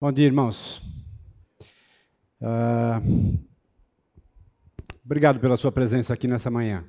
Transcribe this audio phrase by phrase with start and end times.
[0.00, 0.80] Bom dia, irmãos.
[2.40, 3.36] Uh,
[5.04, 6.84] obrigado pela sua presença aqui nessa manhã.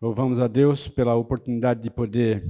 [0.00, 2.42] Louvamos a Deus pela oportunidade de poder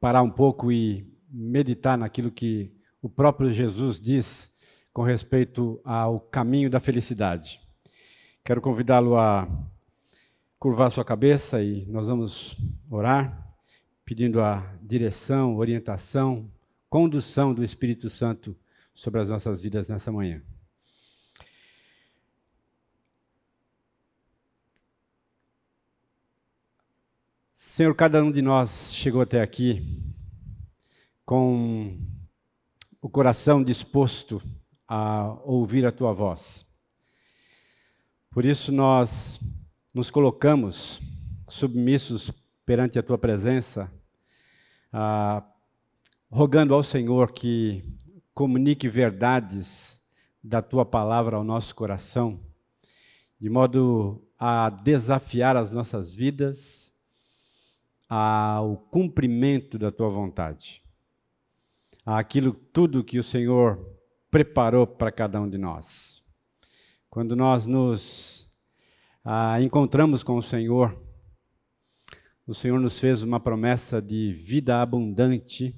[0.00, 4.50] parar um pouco e meditar naquilo que o próprio Jesus diz
[4.94, 7.60] com respeito ao caminho da felicidade.
[8.42, 9.46] Quero convidá-lo a
[10.58, 12.56] curvar sua cabeça e nós vamos
[12.90, 13.46] orar,
[14.06, 16.50] pedindo a direção, orientação,
[16.88, 18.56] condução do Espírito Santo
[18.94, 20.42] sobre as nossas vidas nessa manhã.
[27.52, 30.02] Senhor, cada um de nós chegou até aqui
[31.24, 31.96] com
[33.00, 34.42] o coração disposto
[34.86, 36.66] a ouvir a tua voz.
[38.30, 39.38] Por isso nós
[39.92, 41.00] nos colocamos
[41.48, 42.32] submissos
[42.64, 43.92] perante a tua presença,
[44.92, 45.42] a
[46.30, 47.82] rogando ao Senhor que
[48.34, 50.00] comunique verdades
[50.44, 52.38] da tua palavra ao nosso coração,
[53.40, 56.92] de modo a desafiar as nossas vidas
[58.08, 60.82] ao cumprimento da tua vontade,
[62.04, 63.78] aquilo tudo que o Senhor
[64.30, 66.22] preparou para cada um de nós.
[67.10, 68.50] Quando nós nos
[69.24, 70.96] ah, encontramos com o Senhor,
[72.46, 75.74] o Senhor nos fez uma promessa de vida abundante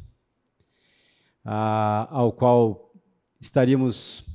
[1.45, 2.93] ah, ao qual
[3.41, 4.27] estaríamos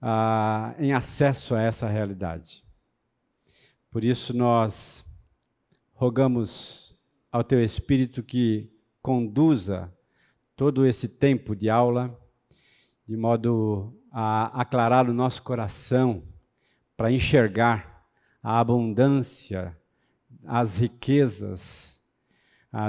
[0.00, 2.64] ah, em acesso a essa realidade.
[3.90, 5.04] Por isso, nós
[5.92, 6.96] rogamos
[7.30, 8.70] ao Teu Espírito que
[9.02, 9.92] conduza
[10.56, 12.18] todo esse tempo de aula,
[13.06, 16.22] de modo a aclarar o nosso coração
[16.96, 18.06] para enxergar
[18.42, 19.76] a abundância,
[20.44, 22.00] as riquezas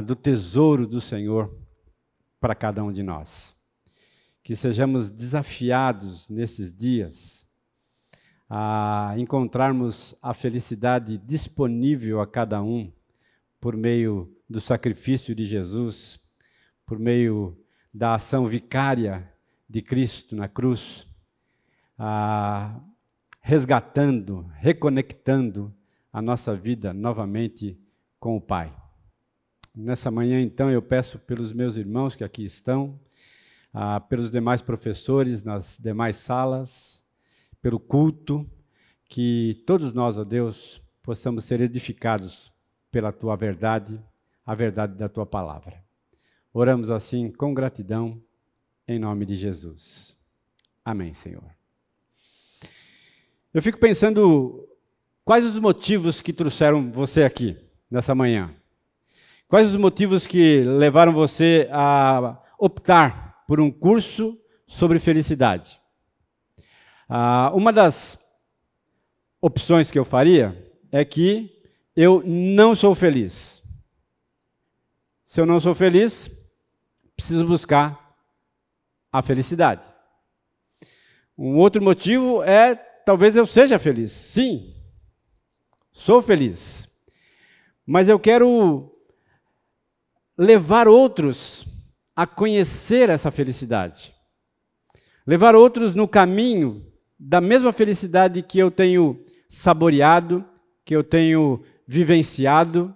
[0.06, 1.61] do tesouro do Senhor
[2.42, 3.56] para cada um de nós.
[4.44, 7.50] Que sejamos desafiados nesses dias
[8.50, 12.92] a encontrarmos a felicidade disponível a cada um
[13.62, 16.20] por meio do sacrifício de Jesus,
[16.86, 17.58] por meio
[17.94, 19.32] da ação vicária
[19.70, 21.08] de Cristo na cruz,
[23.40, 25.74] resgatando, reconectando
[26.12, 27.80] a nossa vida novamente
[28.20, 28.81] com o Pai.
[29.74, 33.00] Nessa manhã, então, eu peço pelos meus irmãos que aqui estão,
[33.74, 37.06] ah, pelos demais professores nas demais salas,
[37.62, 38.46] pelo culto,
[39.08, 42.52] que todos nós, ó Deus, possamos ser edificados
[42.92, 43.98] pela tua verdade,
[44.46, 45.82] a verdade da tua palavra.
[46.54, 48.22] Oramos assim com gratidão,
[48.86, 50.18] em nome de Jesus.
[50.84, 51.50] Amém, Senhor.
[53.54, 54.68] Eu fico pensando
[55.24, 57.58] quais os motivos que trouxeram você aqui
[57.90, 58.54] nessa manhã.
[59.52, 65.78] Quais os motivos que levaram você a optar por um curso sobre felicidade?
[67.10, 68.18] Ah, uma das
[69.42, 71.52] opções que eu faria é que
[71.94, 73.62] eu não sou feliz.
[75.26, 76.32] Se eu não sou feliz,
[77.14, 78.16] preciso buscar
[79.12, 79.84] a felicidade.
[81.38, 84.14] Um outro motivo é talvez eu seja feliz.
[84.14, 84.74] Sim,
[85.92, 86.90] sou feliz.
[87.86, 88.91] Mas eu quero
[90.42, 91.68] levar outros
[92.16, 94.12] a conhecer essa felicidade.
[95.26, 96.84] Levar outros no caminho
[97.20, 100.44] da mesma felicidade que eu tenho saboreado,
[100.84, 102.96] que eu tenho vivenciado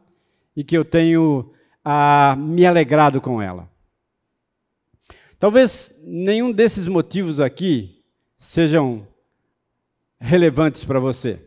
[0.56, 1.54] e que eu tenho
[1.84, 3.70] ah, me alegrado com ela.
[5.38, 8.04] Talvez nenhum desses motivos aqui
[8.40, 9.08] sejam
[10.20, 11.40] relevantes para você,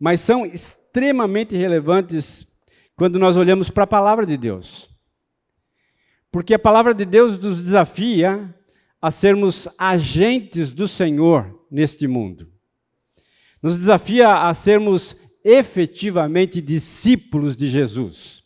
[0.00, 2.56] mas são extremamente relevantes
[2.96, 4.93] quando nós olhamos para a palavra de Deus.
[6.34, 8.52] Porque a palavra de Deus nos desafia
[9.00, 12.48] a sermos agentes do Senhor neste mundo.
[13.62, 18.42] Nos desafia a sermos efetivamente discípulos de Jesus.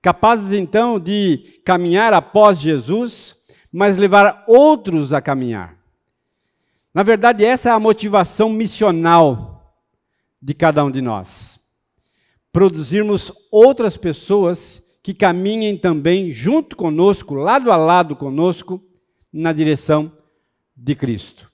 [0.00, 3.34] Capazes então de caminhar após Jesus,
[3.72, 5.76] mas levar outros a caminhar.
[6.94, 9.76] Na verdade, essa é a motivação missional
[10.40, 11.58] de cada um de nós.
[12.52, 18.82] Produzirmos outras pessoas que caminhem também junto conosco, lado a lado conosco,
[19.32, 20.10] na direção
[20.76, 21.48] de Cristo.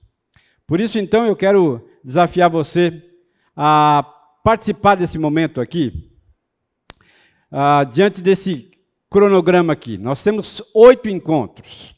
[0.66, 3.02] Por isso, então, eu quero desafiar você
[3.54, 4.10] a
[4.42, 6.10] participar desse momento aqui,
[7.52, 8.70] uh, diante desse
[9.10, 9.98] cronograma aqui.
[9.98, 11.94] Nós temos oito encontros.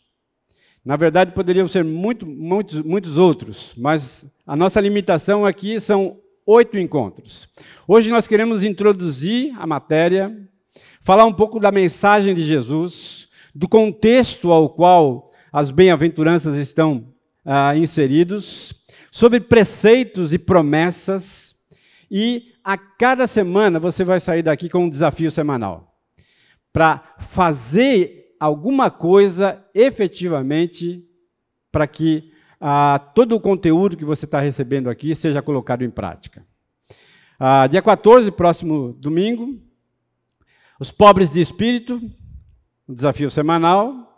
[0.84, 6.76] Na verdade, poderiam ser muito, muitos, muitos outros, mas a nossa limitação aqui são oito
[6.76, 7.48] encontros.
[7.86, 10.36] Hoje nós queremos introduzir a matéria
[11.00, 17.12] falar um pouco da mensagem de Jesus, do contexto ao qual as bem-aventuranças estão
[17.44, 18.74] ah, inseridos,
[19.10, 21.54] sobre preceitos e promessas,
[22.10, 25.94] e a cada semana você vai sair daqui com um desafio semanal
[26.72, 31.04] para fazer alguma coisa efetivamente
[31.70, 36.44] para que ah, todo o conteúdo que você está recebendo aqui seja colocado em prática.
[37.38, 39.60] Ah, dia 14, próximo domingo,
[40.80, 42.00] os pobres de espírito,
[42.88, 44.10] desafio semanal.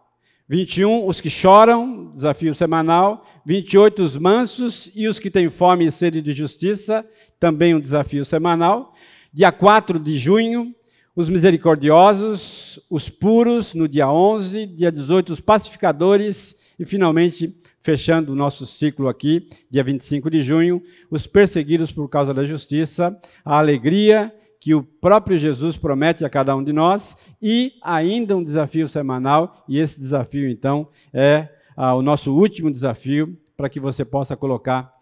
[0.49, 3.27] 21, os que choram, desafio semanal.
[3.45, 7.05] 28, os mansos e os que têm fome e sede de justiça,
[7.39, 8.95] também um desafio semanal.
[9.33, 10.75] Dia 4 de junho,
[11.15, 14.67] os misericordiosos, os puros, no dia 11.
[14.67, 16.75] Dia 18, os pacificadores.
[16.79, 22.35] E, finalmente, fechando o nosso ciclo aqui, dia 25 de junho, os perseguidos por causa
[22.35, 27.75] da justiça, a alegria que o próprio Jesus promete a cada um de nós e
[27.83, 33.69] ainda um desafio semanal, e esse desafio, então, é ah, o nosso último desafio para
[33.69, 34.93] que você possa colocar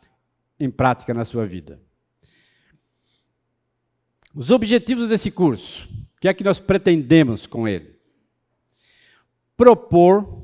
[0.58, 1.80] em prática na sua vida.
[4.34, 7.94] Os objetivos desse curso, o que é que nós pretendemos com ele?
[9.56, 10.42] Propor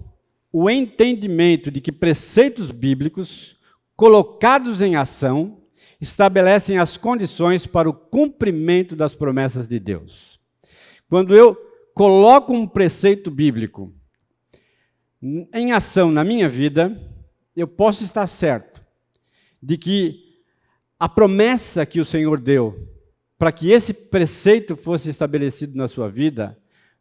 [0.53, 3.57] o entendimento de que preceitos bíblicos
[3.97, 5.60] colocados em ação
[6.01, 10.41] estabelecem as condições para o cumprimento das promessas de Deus.
[11.09, 11.55] Quando eu
[11.95, 13.93] coloco um preceito bíblico
[15.53, 16.99] em ação na minha vida,
[17.55, 18.83] eu posso estar certo
[19.63, 20.31] de que
[20.99, 22.89] a promessa que o Senhor deu
[23.39, 26.59] para que esse preceito fosse estabelecido na sua vida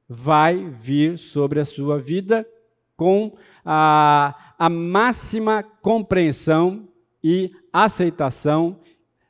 [0.07, 2.48] vai vir sobre a sua vida
[2.95, 6.90] com a, a máxima compreensão
[7.24, 8.80] e aceitação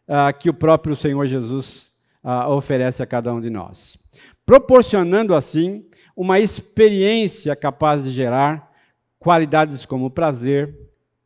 [0.08, 1.92] uh, que o próprio Senhor Jesus
[2.24, 3.98] uh, oferece a cada um de nós.
[4.46, 8.72] Proporcionando assim uma experiência capaz de gerar
[9.20, 10.76] qualidades como prazer,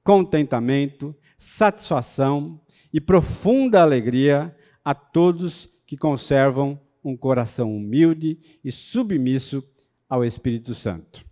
[0.04, 2.60] contentamento, satisfação
[2.92, 9.64] e profunda alegria a todos que conservam um coração humilde e submisso
[10.10, 11.26] ao Espírito Santo.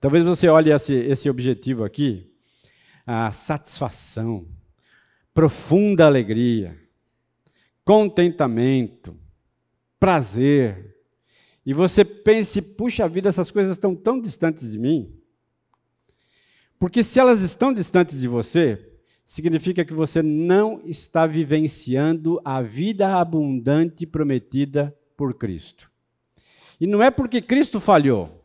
[0.00, 2.30] Talvez você olhe esse, esse objetivo aqui,
[3.06, 4.46] a satisfação,
[5.36, 6.80] profunda alegria,
[7.84, 9.14] contentamento,
[10.00, 10.96] prazer.
[11.66, 15.14] E você pense, puxa vida, essas coisas estão tão distantes de mim.
[16.78, 18.94] Porque se elas estão distantes de você,
[19.26, 25.90] significa que você não está vivenciando a vida abundante prometida por Cristo.
[26.80, 28.42] E não é porque Cristo falhou.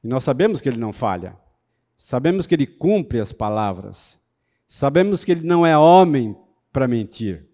[0.00, 1.36] E nós sabemos que ele não falha.
[1.96, 4.22] Sabemos que ele cumpre as palavras.
[4.74, 6.36] Sabemos que ele não é homem
[6.72, 7.46] para mentir.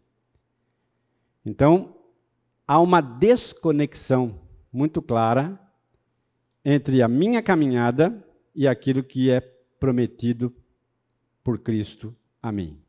[1.45, 1.95] Então,
[2.67, 4.41] há uma desconexão
[4.73, 5.61] muito clara
[6.65, 9.39] entre a minha caminhada e aquilo que é
[9.79, 10.51] prometido
[11.45, 12.81] por Cristo a mim.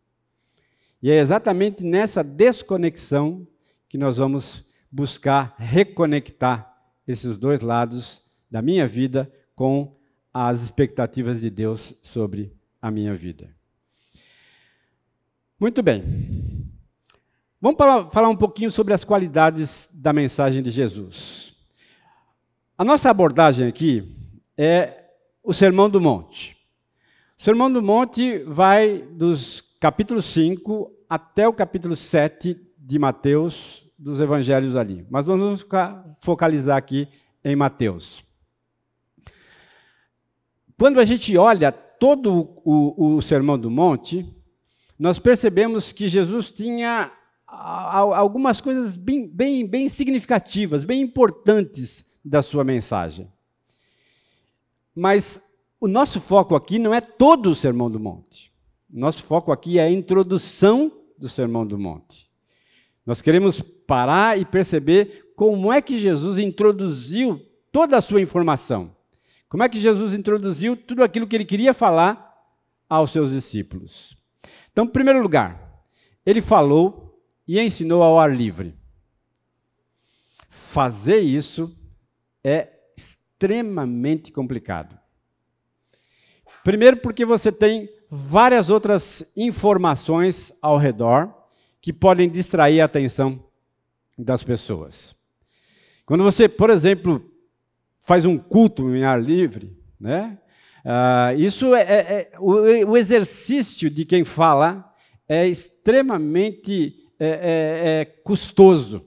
[1.04, 3.46] E é exatamente nessa desconexão
[3.90, 6.74] que nós vamos buscar reconectar
[7.06, 9.94] esses dois lados da minha vida com
[10.34, 13.54] as expectativas de Deus sobre a minha vida.
[15.62, 16.04] Muito bem.
[17.62, 17.78] Vamos
[18.12, 21.54] falar um pouquinho sobre as qualidades da mensagem de Jesus.
[22.76, 24.12] A nossa abordagem aqui
[24.58, 25.06] é
[25.44, 26.58] o Sermão do Monte.
[27.38, 34.20] O Sermão do Monte vai dos capítulos 5 até o capítulo 7 de Mateus, dos
[34.20, 35.06] evangelhos ali.
[35.12, 35.64] Mas nós vamos
[36.22, 37.08] focalizar aqui
[37.46, 38.26] em Mateus.
[40.76, 44.41] Quando a gente olha todo o, o Sermão do Monte,
[45.02, 47.12] nós percebemos que Jesus tinha
[47.48, 53.28] algumas coisas bem, bem, bem significativas, bem importantes da sua mensagem.
[54.96, 55.42] Mas
[55.80, 58.54] o nosso foco aqui não é todo o Sermão do Monte.
[58.88, 62.30] Nosso foco aqui é a introdução do Sermão do Monte.
[63.04, 67.42] Nós queremos parar e perceber como é que Jesus introduziu
[67.72, 68.96] toda a sua informação.
[69.50, 72.38] Como é que Jesus introduziu tudo aquilo que ele queria falar
[72.88, 74.21] aos seus discípulos.
[74.72, 75.84] Então, em primeiro lugar,
[76.26, 78.76] ele falou e ensinou ao ar livre.
[80.50, 81.76] Fazer isso
[82.44, 84.98] é extremamente complicado.
[86.64, 91.34] Primeiro, porque você tem várias outras informações ao redor
[91.82, 93.44] que podem distrair a atenção
[94.18, 95.16] das pessoas.
[96.06, 97.26] Quando você, por exemplo,
[98.02, 100.38] faz um culto em ar livre, né?
[100.84, 104.92] Uh, isso é, é, é o, o, exercício de quem fala
[105.30, 109.06] é extremamente é, é, é, custoso.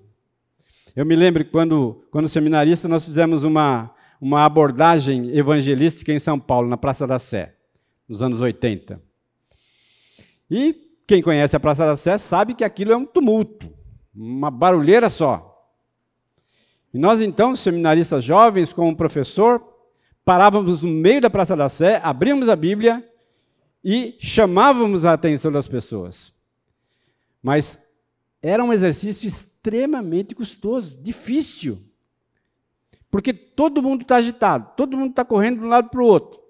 [0.94, 6.68] Eu me lembro quando, quando seminarista, nós fizemos uma, uma abordagem evangelística em São Paulo,
[6.68, 7.56] na Praça da Sé,
[8.08, 9.02] nos anos 80.
[10.48, 10.76] E
[11.06, 13.68] quem conhece a Praça da Sé sabe que aquilo é um tumulto,
[14.14, 15.50] uma barulheira só.
[16.92, 19.73] E nós, então, seminaristas jovens, como professor,
[20.24, 23.04] parávamos no meio da Praça da Sé, abríamos a Bíblia
[23.84, 26.32] e chamávamos a atenção das pessoas.
[27.42, 27.78] Mas
[28.40, 31.82] era um exercício extremamente custoso, difícil.
[33.10, 36.40] Porque todo mundo está agitado, todo mundo está correndo de um lado para o outro.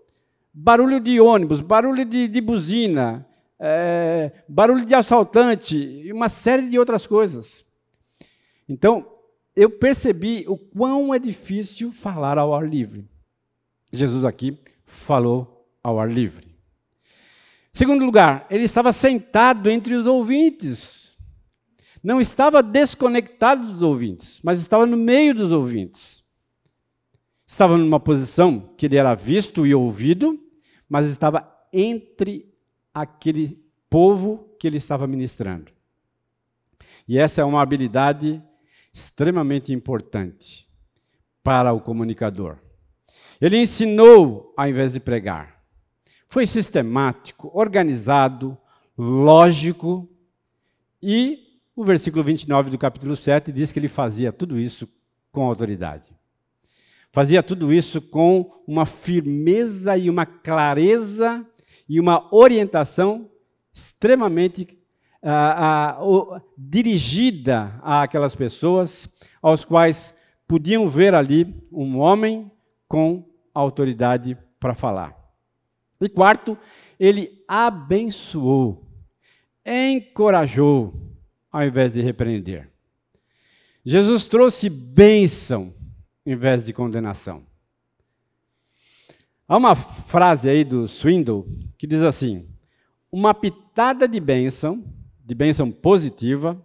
[0.52, 3.26] Barulho de ônibus, barulho de, de buzina,
[3.58, 7.64] é, barulho de assaltante e uma série de outras coisas.
[8.68, 9.06] Então,
[9.56, 13.08] eu percebi o quão é difícil falar ao ar livre.
[13.96, 16.54] Jesus aqui falou ao ar livre.
[17.72, 21.12] Segundo lugar, ele estava sentado entre os ouvintes.
[22.02, 26.22] Não estava desconectado dos ouvintes, mas estava no meio dos ouvintes.
[27.46, 30.38] Estava numa posição que ele era visto e ouvido,
[30.88, 32.52] mas estava entre
[32.92, 35.72] aquele povo que ele estava ministrando.
[37.06, 38.42] E essa é uma habilidade
[38.92, 40.68] extremamente importante
[41.42, 42.63] para o comunicador.
[43.40, 45.60] Ele ensinou ao invés de pregar.
[46.28, 48.56] Foi sistemático, organizado,
[48.96, 50.08] lógico,
[51.02, 51.38] e
[51.76, 54.88] o versículo 29 do capítulo 7 diz que ele fazia tudo isso
[55.30, 56.14] com autoridade.
[57.12, 61.46] Fazia tudo isso com uma firmeza e uma clareza
[61.88, 63.30] e uma orientação
[63.72, 64.78] extremamente
[65.22, 69.08] ah, ah, dirigida àquelas pessoas
[69.42, 72.50] aos quais podiam ver ali um homem
[72.88, 75.16] com autoridade para falar.
[76.00, 76.58] E quarto,
[76.98, 78.86] ele abençoou,
[79.64, 80.94] encorajou,
[81.50, 82.70] ao invés de repreender.
[83.84, 85.74] Jesus trouxe bênção
[86.24, 87.42] em vez de condenação.
[89.46, 92.48] Há uma frase aí do Swindle que diz assim:
[93.12, 94.82] uma pitada de bênção,
[95.22, 96.60] de bênção positiva,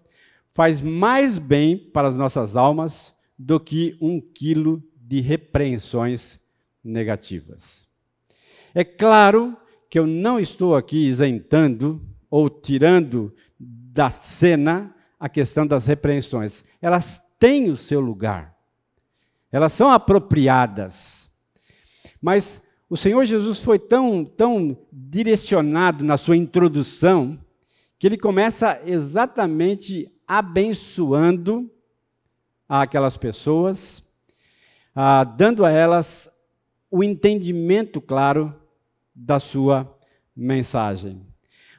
[0.52, 6.40] faz mais bem para as nossas almas do que um quilo de repreensões
[6.84, 7.88] negativas.
[8.76, 9.58] É claro
[9.90, 12.00] que eu não estou aqui isentando
[12.30, 16.64] ou tirando da cena a questão das repreensões.
[16.80, 18.56] Elas têm o seu lugar.
[19.52, 21.32] Elas são apropriadas.
[22.22, 27.36] Mas o Senhor Jesus foi tão, tão direcionado na sua introdução
[27.98, 31.68] que ele começa exatamente abençoando
[32.68, 34.09] aquelas pessoas,
[35.02, 36.30] ah, dando a elas
[36.92, 38.54] o entendimento claro
[39.16, 39.98] da sua
[40.36, 41.26] mensagem.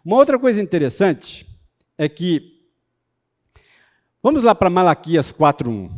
[0.03, 1.47] Uma outra coisa interessante
[1.99, 2.67] é que,
[4.23, 5.91] vamos lá para Malaquias 4.1.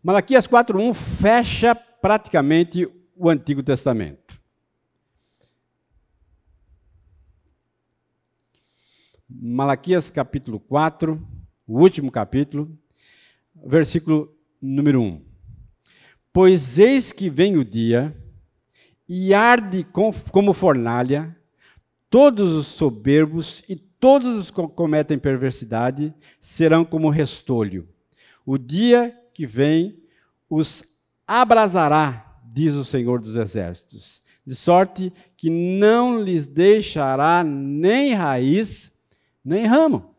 [0.00, 4.40] Malaquias 4.1 fecha praticamente o Antigo Testamento.
[9.28, 11.20] Malaquias capítulo 4,
[11.66, 12.78] o último capítulo,
[13.56, 15.27] versículo número 1.
[16.32, 18.14] Pois eis que vem o dia,
[19.08, 19.86] e arde
[20.30, 21.36] como fornalha,
[22.10, 27.88] todos os soberbos e todos os que cometem perversidade serão como restolho.
[28.44, 30.02] O dia que vem
[30.48, 30.84] os
[31.26, 38.98] abrasará diz o Senhor dos Exércitos, de sorte que não lhes deixará nem raiz,
[39.44, 40.14] nem ramo.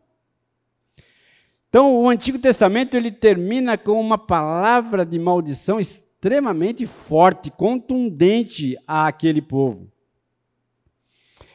[1.70, 9.40] Então, o Antigo Testamento ele termina com uma palavra de maldição extremamente forte, contundente àquele
[9.40, 9.90] povo.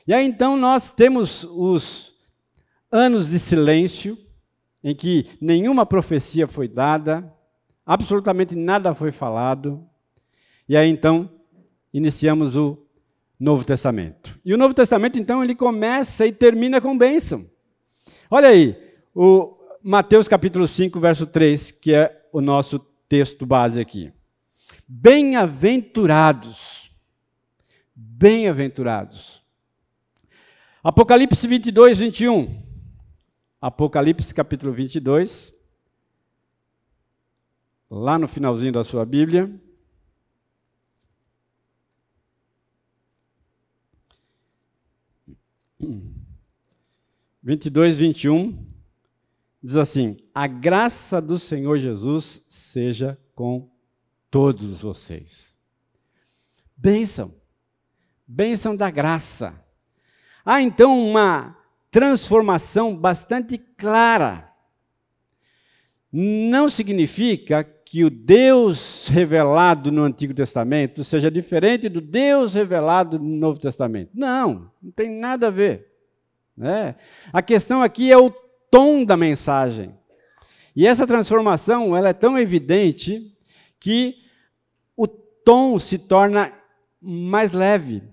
[0.08, 2.14] E aí então nós temos os
[2.92, 4.18] anos de silêncio,
[4.84, 7.34] em que nenhuma profecia foi dada,
[7.86, 9.84] absolutamente nada foi falado.
[10.70, 11.30] E aí então
[11.92, 12.78] iniciamos o
[13.40, 14.40] Novo Testamento.
[14.46, 17.50] E o Novo Testamento então ele começa e termina com bênção.
[18.30, 18.78] Olha aí,
[19.14, 19.58] o
[19.88, 24.12] Mateus capítulo 5, verso 3, que é o nosso texto base aqui.
[24.88, 26.92] Bem-aventurados.
[27.94, 29.44] Bem-aventurados.
[30.84, 32.66] Apocalipse 22, 21.
[33.62, 35.54] Apocalipse capítulo 22.
[37.88, 39.54] Lá no finalzinho da sua Bíblia.
[47.44, 48.75] 22, 21,
[49.66, 53.70] diz assim: A graça do Senhor Jesus seja com
[54.30, 55.54] todos vocês.
[56.78, 57.34] Bênção,
[58.28, 59.64] bênção da graça.
[60.46, 61.58] Há então uma
[61.90, 64.56] transformação bastante clara
[66.18, 73.36] não significa que o Deus revelado no Antigo Testamento seja diferente do Deus revelado no
[73.36, 74.12] Novo Testamento.
[74.14, 75.92] Não, não tem nada a ver.
[76.56, 76.96] Né?
[77.34, 78.34] A questão aqui é o
[78.76, 79.96] tom da mensagem.
[80.76, 83.34] E essa transformação ela é tão evidente
[83.80, 84.18] que
[84.98, 86.52] o tom se torna
[87.02, 88.04] mais leve,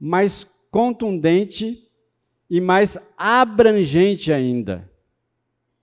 [0.00, 1.88] mais contundente
[2.50, 4.90] e mais abrangente ainda.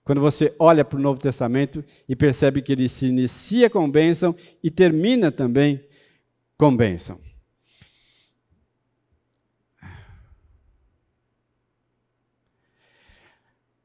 [0.04, 4.36] Quando você olha para o Novo Testamento e percebe que ele se inicia com bênção
[4.62, 5.82] e termina também
[6.58, 7.25] com bênção.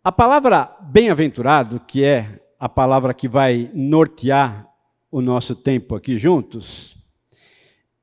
[0.03, 4.67] A palavra bem-aventurado, que é a palavra que vai nortear
[5.12, 6.93] o nosso tempo aqui juntos,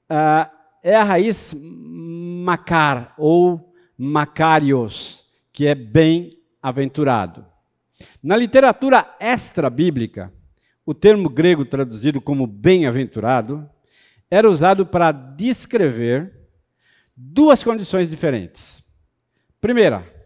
[0.09, 0.49] uh,
[0.81, 7.45] é a raiz macar ou macarios, que é bem-aventurado.
[8.23, 10.33] Na literatura extra-bíblica,
[10.87, 13.69] o termo grego traduzido como bem-aventurado
[14.31, 16.33] era usado para descrever
[17.17, 18.85] duas condições diferentes.
[19.61, 20.18] Primeira,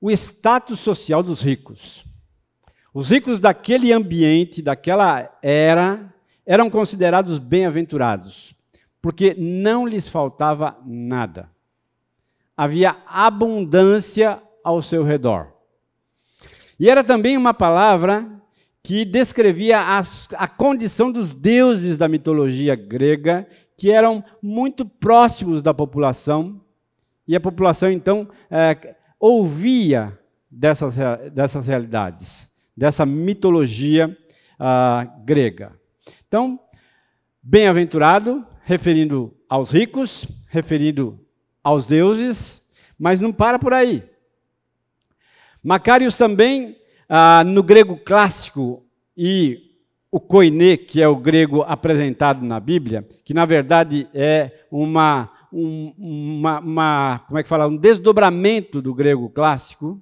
[0.00, 2.04] o status social dos ricos.
[2.92, 6.12] Os ricos daquele ambiente, daquela era,
[6.46, 8.54] eram considerados bem-aventurados,
[9.00, 11.50] porque não lhes faltava nada.
[12.56, 15.52] Havia abundância ao seu redor.
[16.78, 18.28] E era também uma palavra
[18.82, 20.02] que descrevia a,
[20.36, 26.60] a condição dos deuses da mitologia grega, que eram muito próximos da população,
[27.26, 30.18] e a população então é, ouvia
[30.50, 30.94] dessas,
[31.32, 34.16] dessas realidades, dessa mitologia
[34.58, 35.72] uh, grega.
[36.26, 36.60] Então,
[37.42, 41.18] bem-aventurado, referindo aos ricos, referindo
[41.62, 42.62] aos deuses,
[42.98, 44.02] mas não para por aí.
[45.62, 46.76] Macários também,
[47.08, 48.84] uh, no grego clássico,
[49.16, 49.68] e
[50.12, 55.94] o koiné, que é o grego apresentado na Bíblia, que na verdade é uma um,
[55.98, 60.00] uma, uma, como é que fala, um desdobramento do grego clássico.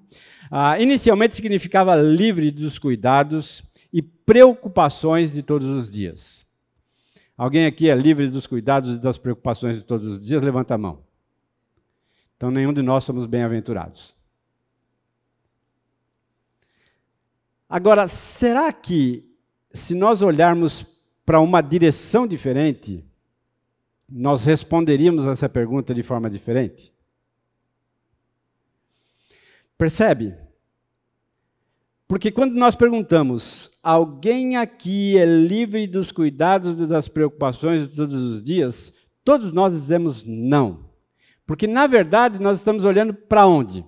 [0.51, 6.47] Ah, inicialmente significava livre dos cuidados e preocupações de todos os dias.
[7.37, 10.43] Alguém aqui é livre dos cuidados e das preocupações de todos os dias?
[10.43, 11.05] Levanta a mão.
[12.37, 14.15] Então, nenhum de nós somos bem-aventurados.
[17.69, 19.25] Agora, será que,
[19.73, 20.87] se nós olharmos
[21.25, 23.05] para uma direção diferente,
[24.09, 26.93] nós responderíamos essa pergunta de forma diferente?
[29.77, 30.35] Percebe?
[32.09, 38.21] Porque quando nós perguntamos, alguém aqui é livre dos cuidados e das preocupações de todos
[38.23, 38.95] os dias?
[39.25, 40.87] Todos nós dizemos não.
[41.45, 43.85] Porque, na verdade, nós estamos olhando para onde?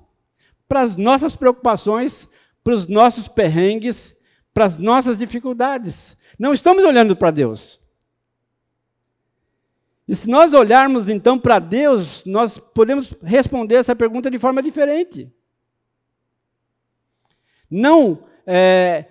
[0.68, 2.28] Para as nossas preocupações,
[2.62, 4.18] para os nossos perrengues,
[4.52, 6.16] para as nossas dificuldades.
[6.38, 7.80] Não estamos olhando para Deus.
[10.08, 15.30] E se nós olharmos então para Deus, nós podemos responder essa pergunta de forma diferente.
[17.70, 19.04] Não é,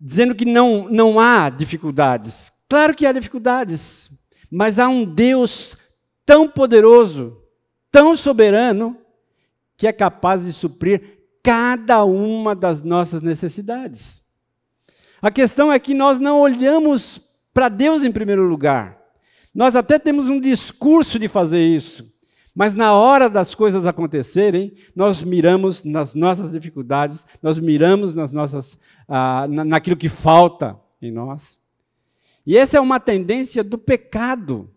[0.00, 2.52] dizendo que não, não há dificuldades.
[2.68, 4.10] Claro que há dificuldades,
[4.48, 5.76] mas há um Deus
[6.24, 7.42] tão poderoso,
[7.90, 8.96] tão soberano,
[9.76, 14.20] que é capaz de suprir cada uma das nossas necessidades.
[15.20, 17.20] A questão é que nós não olhamos
[17.52, 19.05] para Deus em primeiro lugar.
[19.56, 22.14] Nós até temos um discurso de fazer isso,
[22.54, 28.78] mas na hora das coisas acontecerem, nós miramos nas nossas dificuldades, nós miramos nas nossas,
[29.08, 31.58] ah, naquilo que falta em nós.
[32.46, 34.70] E essa é uma tendência do pecado,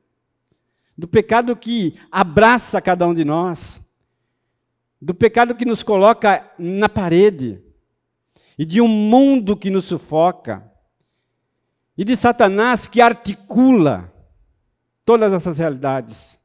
[0.98, 3.82] do pecado que abraça cada um de nós,
[5.02, 7.62] do pecado que nos coloca na parede,
[8.58, 10.72] e de um mundo que nos sufoca,
[11.98, 14.14] e de Satanás que articula
[15.10, 16.38] todas essas realidades.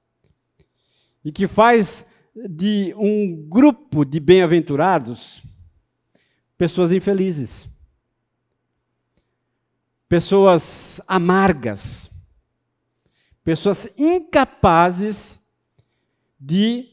[1.22, 5.42] E que faz de um grupo de bem-aventurados
[6.56, 7.68] pessoas infelizes,
[10.08, 12.10] pessoas amargas,
[13.44, 15.38] pessoas incapazes
[16.40, 16.88] de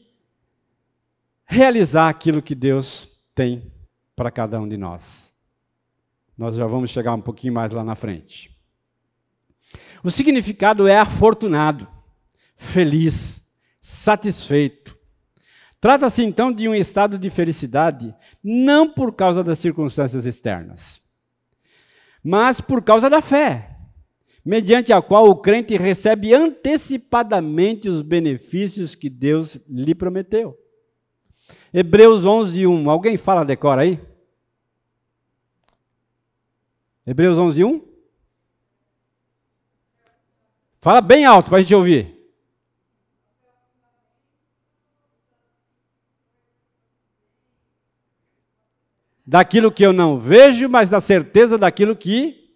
[1.46, 3.72] realizar aquilo que Deus tem
[4.14, 5.32] para cada um de nós.
[6.36, 8.51] Nós já vamos chegar um pouquinho mais lá na frente.
[10.02, 11.86] O significado é afortunado,
[12.56, 13.42] feliz,
[13.80, 14.98] satisfeito.
[15.80, 21.00] Trata-se então de um estado de felicidade não por causa das circunstâncias externas,
[22.22, 23.76] mas por causa da fé,
[24.44, 30.56] mediante a qual o crente recebe antecipadamente os benefícios que Deus lhe prometeu.
[31.72, 32.90] Hebreus 11, 1.
[32.90, 34.00] Alguém fala decora aí?
[37.06, 37.91] Hebreus 11, 1.
[40.82, 42.12] Fala bem alto para a gente ouvir.
[49.24, 52.52] Daquilo que eu não vejo, mas da certeza daquilo que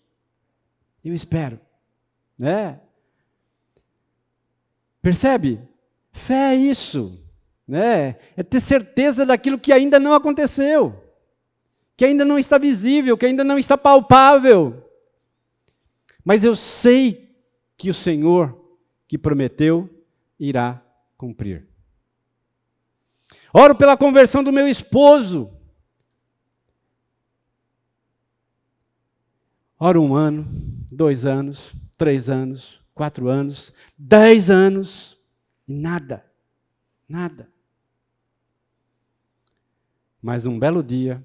[1.04, 1.60] eu espero.
[2.36, 2.80] Né?
[5.00, 5.60] Percebe?
[6.10, 7.24] Fé é isso.
[7.66, 8.16] Né?
[8.36, 11.00] É ter certeza daquilo que ainda não aconteceu,
[11.96, 14.84] que ainda não está visível, que ainda não está palpável.
[16.24, 17.25] Mas eu sei
[17.76, 18.58] que o Senhor
[19.06, 19.88] que prometeu
[20.38, 20.82] irá
[21.16, 21.66] cumprir.
[23.52, 25.52] Oro pela conversão do meu esposo.
[29.78, 30.46] Oro um ano,
[30.90, 35.18] dois anos, três anos, quatro anos, dez anos,
[35.68, 36.24] e nada,
[37.08, 37.50] nada.
[40.22, 41.22] Mas um belo dia,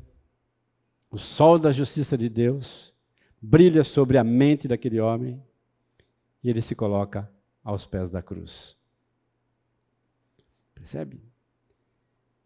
[1.09, 2.93] o sol da justiça de Deus
[3.41, 5.41] brilha sobre a mente daquele homem
[6.43, 7.32] e ele se coloca
[7.63, 8.77] aos pés da cruz.
[10.73, 11.23] Percebe?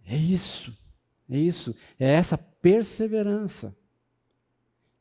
[0.06, 0.78] É isso,
[1.30, 3.76] é isso, é essa perseverança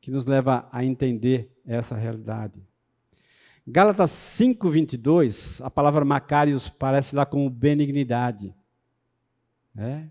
[0.01, 2.63] que nos leva a entender essa realidade.
[3.67, 8.55] Gálatas 5:22, a palavra Macários parece lá como benignidade,
[9.75, 10.11] né?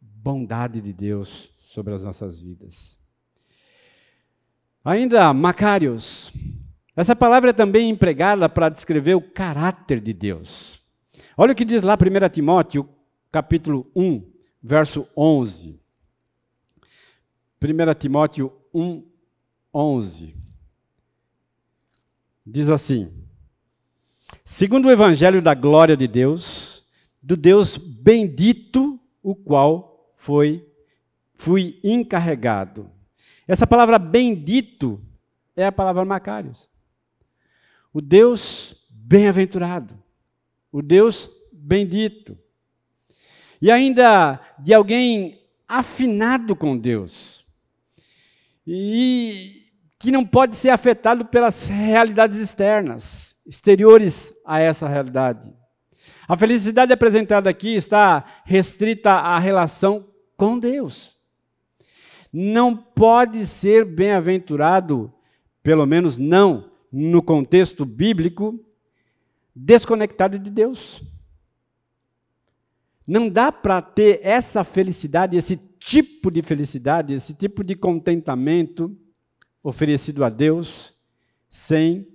[0.00, 2.98] Bondade de Deus sobre as nossas vidas.
[4.84, 6.32] Ainda Macários,
[7.00, 10.82] essa palavra é também empregada para descrever o caráter de Deus.
[11.34, 12.86] Olha o que diz lá 1 Timóteo,
[13.32, 14.30] capítulo 1,
[14.62, 15.80] verso 11.
[17.62, 19.02] 1 Timóteo 1,
[19.72, 20.36] 11.
[22.44, 23.10] Diz assim:
[24.44, 26.86] Segundo o evangelho da glória de Deus,
[27.22, 30.66] do Deus bendito, o qual foi
[31.32, 32.90] fui encarregado.
[33.48, 35.00] Essa palavra bendito
[35.56, 36.69] é a palavra Macários
[37.92, 39.94] o Deus bem-aventurado,
[40.70, 42.38] o Deus bendito.
[43.60, 47.44] E ainda de alguém afinado com Deus.
[48.66, 49.66] E
[49.98, 55.52] que não pode ser afetado pelas realidades externas, exteriores a essa realidade.
[56.26, 61.16] A felicidade apresentada aqui está restrita à relação com Deus.
[62.32, 65.12] Não pode ser bem-aventurado,
[65.62, 68.58] pelo menos não no contexto bíblico,
[69.54, 71.02] desconectado de Deus.
[73.06, 78.96] Não dá para ter essa felicidade, esse tipo de felicidade, esse tipo de contentamento
[79.62, 80.92] oferecido a Deus,
[81.48, 82.06] sem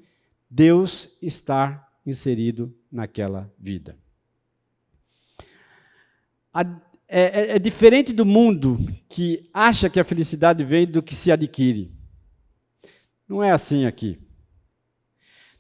[0.50, 3.98] Deus estar inserido naquela vida.
[6.54, 6.64] É,
[7.08, 11.92] é, é, diferente do mundo que acha que a felicidade vem do que se adquire.
[13.28, 14.18] Não é assim aqui.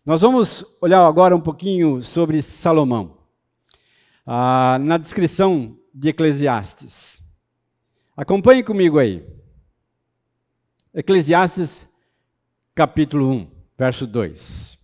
[0.06, 3.18] Nós vamos olhar agora um pouquinho sobre Salomão.
[4.24, 7.24] Ah, na descrição de Eclesiastes.
[8.16, 9.26] Acompanhe comigo aí.
[10.94, 11.88] Eclesiastes,
[12.76, 14.78] capítulo 1, verso 2.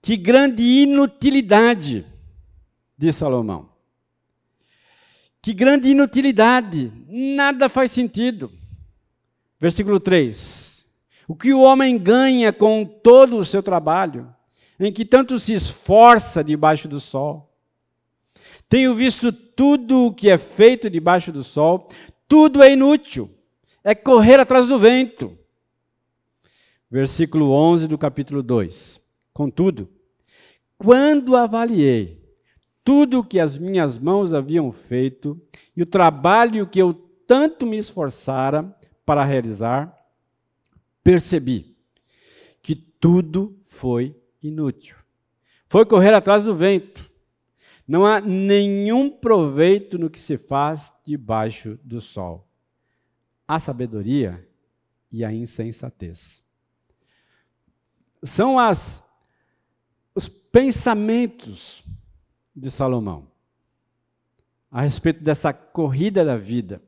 [0.00, 2.06] Que grande inutilidade,
[2.96, 3.70] diz Salomão.
[5.42, 8.52] Que grande inutilidade, nada faz sentido.
[9.58, 10.71] Versículo 3
[11.26, 14.32] o que o homem ganha com todo o seu trabalho,
[14.78, 17.52] em que tanto se esforça debaixo do sol.
[18.68, 21.88] Tenho visto tudo o que é feito debaixo do sol,
[22.26, 23.30] tudo é inútil,
[23.84, 25.36] é correr atrás do vento.
[26.90, 29.00] Versículo 11 do capítulo 2.
[29.32, 29.88] Contudo,
[30.76, 32.22] quando avaliei
[32.84, 35.40] tudo o que as minhas mãos haviam feito
[35.76, 36.92] e o trabalho que eu
[37.26, 39.96] tanto me esforçara para realizar,
[41.02, 41.76] percebi
[42.62, 44.96] que tudo foi inútil.
[45.68, 47.10] Foi correr atrás do vento.
[47.86, 52.48] Não há nenhum proveito no que se faz debaixo do sol.
[53.46, 54.48] A sabedoria
[55.10, 56.42] e a insensatez.
[58.22, 59.02] São as
[60.14, 61.82] os pensamentos
[62.54, 63.30] de Salomão
[64.70, 66.82] a respeito dessa corrida da vida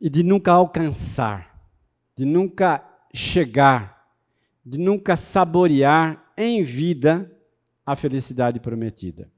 [0.00, 1.55] e de nunca alcançar
[2.16, 4.10] de nunca chegar,
[4.64, 7.30] de nunca saborear em vida
[7.84, 9.30] a felicidade prometida.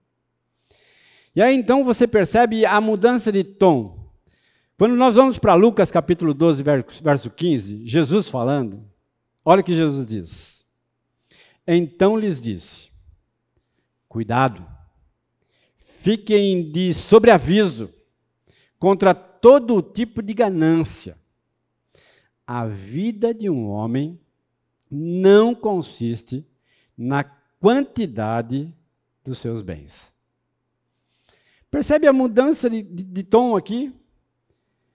[1.35, 4.11] E aí então você percebe a mudança de tom.
[4.77, 6.63] Quando nós vamos para Lucas capítulo 12,
[7.03, 8.89] verso 15, Jesus falando,
[9.45, 10.65] olha o que Jesus diz.
[11.67, 12.91] Então lhes disse:
[14.09, 14.65] Cuidado,
[15.77, 17.93] fiquem de sobreaviso
[18.79, 21.19] contra todo tipo de ganância
[22.49, 24.19] a vida de um homem
[24.91, 26.47] não consiste
[26.97, 28.75] na quantidade
[29.23, 30.15] dos seus bens.
[31.71, 33.93] Percebe a mudança de, de, de tom aqui?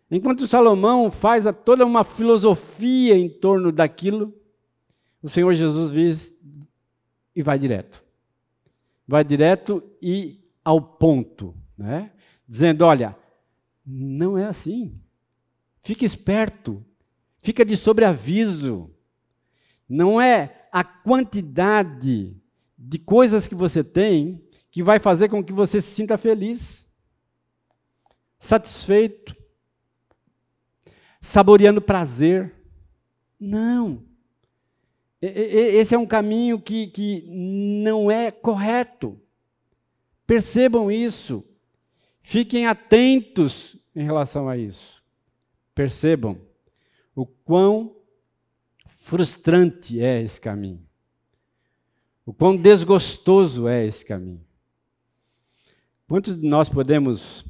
[0.09, 4.33] Enquanto Salomão faz toda uma filosofia em torno daquilo,
[5.21, 6.33] o Senhor Jesus diz
[7.35, 8.03] e vai direto.
[9.07, 12.11] Vai direto e ao ponto, né?
[12.47, 13.15] dizendo: olha,
[13.85, 14.99] não é assim.
[15.81, 16.83] Fique esperto,
[17.43, 18.89] fica de sobreaviso.
[19.87, 22.35] Não é a quantidade
[22.77, 26.91] de coisas que você tem que vai fazer com que você se sinta feliz,
[28.39, 29.35] satisfeito,
[31.21, 32.55] saboreando prazer.
[33.39, 34.03] Não.
[35.21, 39.19] Esse é um caminho que, que não é correto.
[40.25, 41.43] Percebam isso.
[42.21, 45.03] Fiquem atentos em relação a isso.
[45.75, 46.39] Percebam
[47.15, 47.95] o quão
[48.85, 50.85] frustrante é esse caminho.
[52.25, 54.45] O quão desgostoso é esse caminho.
[56.07, 57.45] Quantos de nós podemos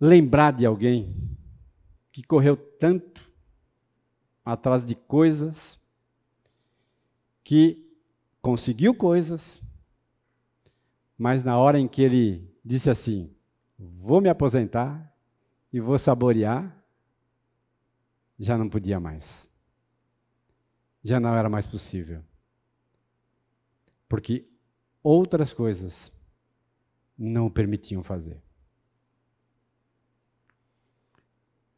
[0.00, 1.14] lembrar de alguém
[2.10, 3.32] que correu tanto
[4.44, 5.78] atrás de coisas,
[7.42, 7.90] que
[8.42, 9.62] conseguiu coisas,
[11.16, 13.34] mas na hora em que ele disse assim:
[13.78, 15.13] Vou me aposentar
[15.74, 16.72] e vou saborear,
[18.38, 19.50] já não podia mais.
[21.02, 22.22] Já não era mais possível.
[24.08, 24.48] Porque
[25.02, 26.12] outras coisas
[27.18, 28.40] não o permitiam fazer.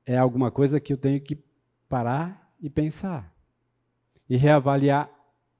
[0.04, 1.42] É alguma coisa que eu tenho que
[1.88, 3.34] parar e pensar.
[4.28, 5.10] E reavaliar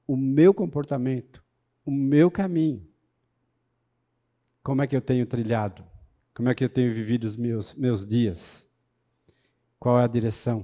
[0.05, 1.43] o meu comportamento,
[1.83, 2.87] o meu caminho.
[4.61, 5.83] Como é que eu tenho trilhado?
[6.37, 8.69] Como é que eu tenho vivido os meus, meus dias?
[9.79, 10.63] Qual é a direção?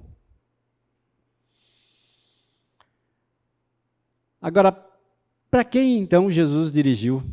[4.40, 4.72] Agora,
[5.50, 7.24] para quem então Jesus dirigiu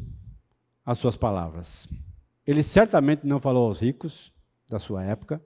[0.87, 1.87] as suas palavras?
[2.47, 4.33] Ele certamente não falou aos ricos
[4.67, 5.45] da sua época,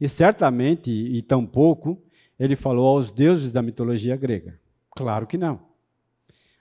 [0.00, 2.02] e certamente, e tampouco,
[2.36, 4.60] ele falou aos deuses da mitologia grega.
[4.90, 5.68] Claro que não.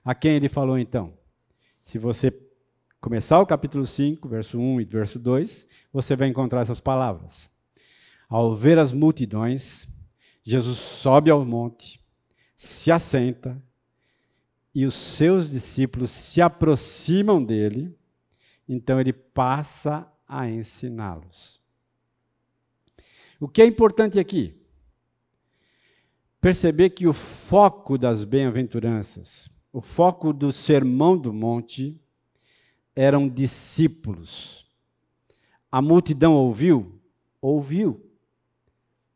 [0.06, 1.18] A quem ele falou então?
[1.82, 2.30] Se você
[3.04, 7.50] começar o capítulo 5, verso 1 e verso 2, você vai encontrar essas palavras.
[8.30, 9.90] Ao ver as multidões,
[10.42, 12.00] Jesus sobe ao monte,
[12.56, 13.62] se assenta,
[14.74, 17.94] e os seus discípulos se aproximam dele,
[18.70, 21.62] então ele passa a ensiná-los.
[23.38, 24.56] O que é importante aqui?
[26.40, 32.02] Perceber que o foco das bem-aventuranças, o foco do sermão do monte,
[32.96, 34.66] eram discípulos.
[35.72, 37.02] A multidão ouviu?
[37.42, 38.12] Ouviu.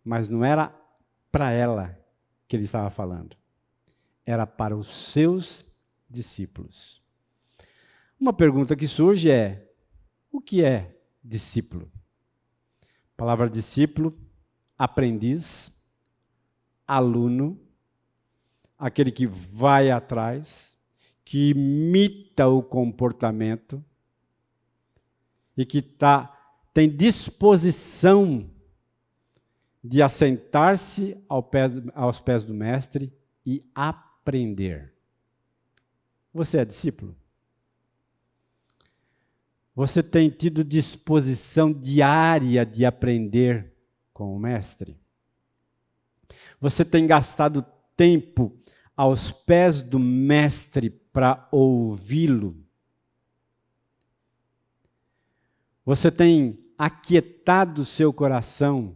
[0.04, 0.74] Mas não era
[1.32, 1.98] para ela
[2.48, 3.36] que ele estava falando.
[4.26, 5.66] Era para os seus
[6.10, 7.02] discípulos.
[8.20, 9.72] Uma pergunta que surge é:
[10.32, 11.92] o que é discípulo?
[12.82, 14.18] A palavra discípulo,
[14.78, 15.84] aprendiz,
[16.88, 17.60] aluno,
[18.78, 20.77] aquele que vai atrás,
[21.28, 23.84] que imita o comportamento
[25.58, 26.34] e que tá,
[26.74, 28.50] tem disposição
[29.84, 33.12] de assentar-se ao pé, aos pés do Mestre
[33.46, 34.94] e aprender.
[36.34, 37.14] Você é discípulo?
[39.76, 43.74] Você tem tido disposição diária de aprender
[44.14, 44.98] com o Mestre?
[46.58, 47.66] Você tem gastado
[47.98, 48.58] tempo
[48.96, 52.56] aos pés do Mestre para ouvi-lo.
[55.84, 58.96] Você tem aquietado seu coração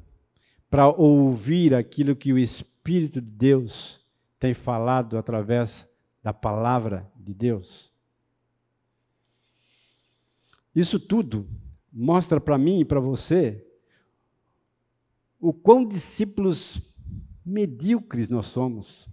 [0.69, 4.05] para ouvir aquilo que o Espírito de Deus
[4.39, 7.91] tem falado através da palavra de Deus?
[10.75, 11.49] Isso tudo
[11.91, 13.65] mostra para mim e para você
[15.39, 16.79] o quão discípulos
[17.43, 19.10] medíocres nós somos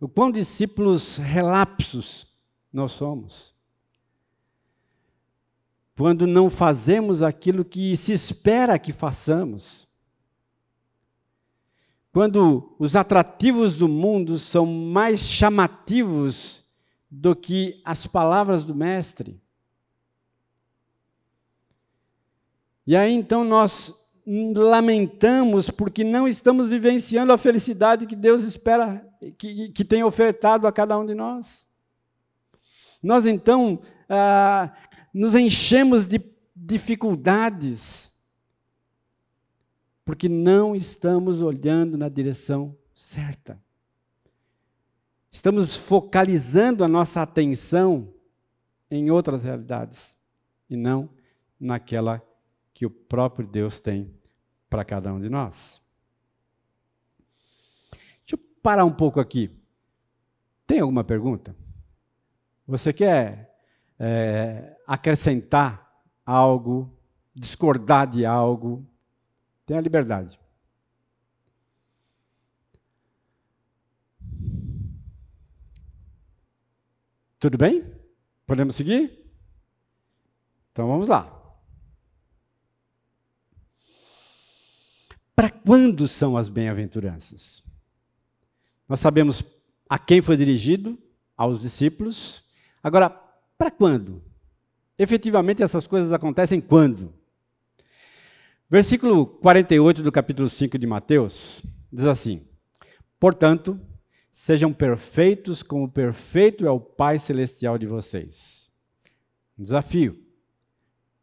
[0.00, 2.26] o quão discípulos relapsos
[2.72, 3.54] nós somos.
[5.96, 9.86] Quando não fazemos aquilo que se espera que façamos.
[12.12, 16.64] Quando os atrativos do mundo são mais chamativos
[17.10, 19.40] do que as palavras do Mestre.
[22.86, 23.94] E aí então nós
[24.26, 30.72] lamentamos porque não estamos vivenciando a felicidade que Deus espera, que, que tem ofertado a
[30.72, 31.66] cada um de nós.
[33.02, 34.72] Nós então ah,
[35.12, 36.20] nos enchemos de
[36.54, 38.18] dificuldades,
[40.04, 43.60] porque não estamos olhando na direção certa.
[45.30, 48.14] Estamos focalizando a nossa atenção
[48.90, 50.16] em outras realidades
[50.70, 51.10] e não
[51.58, 52.22] naquela
[52.72, 54.14] que o próprio Deus tem
[54.70, 55.83] para cada um de nós.
[58.64, 59.54] Parar um pouco aqui.
[60.66, 61.54] Tem alguma pergunta?
[62.66, 63.54] Você quer
[63.98, 66.90] é, acrescentar algo,
[67.34, 68.82] discordar de algo?
[69.66, 70.40] Tenha liberdade.
[77.38, 77.84] Tudo bem?
[78.46, 79.30] Podemos seguir?
[80.72, 81.30] Então vamos lá.
[85.36, 87.62] Para quando são as bem-aventuranças?
[88.88, 89.42] Nós sabemos
[89.88, 90.98] a quem foi dirigido,
[91.36, 92.42] aos discípulos.
[92.82, 93.10] Agora,
[93.56, 94.22] para quando?
[94.98, 97.12] Efetivamente, essas coisas acontecem quando?
[98.70, 102.46] Versículo 48 do capítulo 5 de Mateus diz assim:
[103.18, 103.80] Portanto,
[104.30, 108.70] sejam perfeitos como perfeito é o Pai Celestial de vocês.
[109.58, 110.18] Um desafio: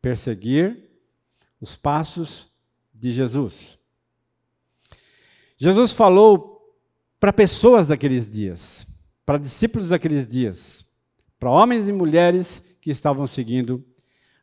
[0.01, 0.89] perseguir
[1.59, 2.49] os passos
[2.93, 3.77] de Jesus.
[5.57, 6.50] Jesus falou
[7.21, 8.87] para pessoas daqueles dias,
[9.23, 10.83] para discípulos daqueles dias,
[11.39, 13.85] para homens e mulheres que estavam seguindo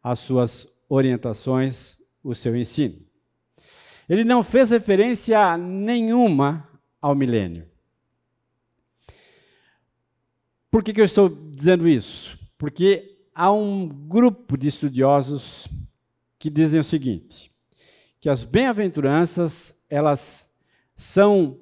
[0.01, 3.05] as suas orientações, o seu ensino.
[4.09, 6.69] Ele não fez referência nenhuma
[7.03, 7.69] ao milênio.
[10.71, 12.39] Por que, que eu estou dizendo isso?
[12.57, 15.67] Porque há um grupo de estudiosos
[16.39, 17.51] que dizem o seguinte:
[18.21, 20.49] que as bem-aventuranças elas
[20.95, 21.61] são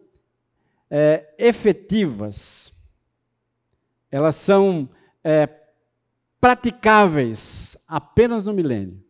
[0.90, 2.72] é, efetivas,
[4.10, 4.88] elas são
[5.22, 5.48] é,
[6.40, 9.02] praticáveis apenas no milênio.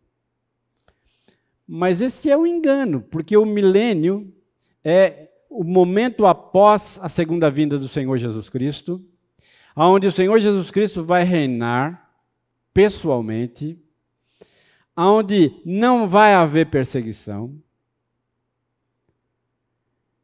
[1.67, 4.33] Mas esse é um engano, porque o milênio
[4.83, 9.03] é o momento após a segunda vinda do Senhor Jesus Cristo
[9.85, 12.11] onde o Senhor Jesus Cristo vai reinar
[12.73, 13.79] pessoalmente,
[14.95, 17.55] onde não vai haver perseguição.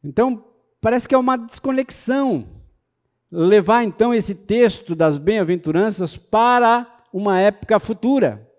[0.03, 0.43] Então,
[0.83, 2.45] parece que é uma desconexão
[3.31, 8.51] levar então esse texto das bem-aventuranças para uma época futura.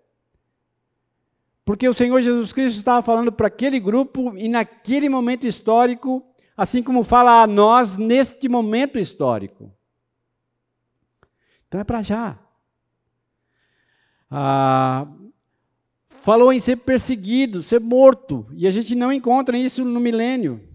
[1.67, 6.25] Porque o Senhor Jesus Cristo estava falando para aquele grupo e naquele momento histórico,
[6.57, 9.71] assim como fala a nós neste momento histórico.
[11.69, 12.39] Então é para já.
[14.31, 15.07] Ah,
[16.09, 20.74] falou em ser perseguido, ser morto, e a gente não encontra isso no milênio,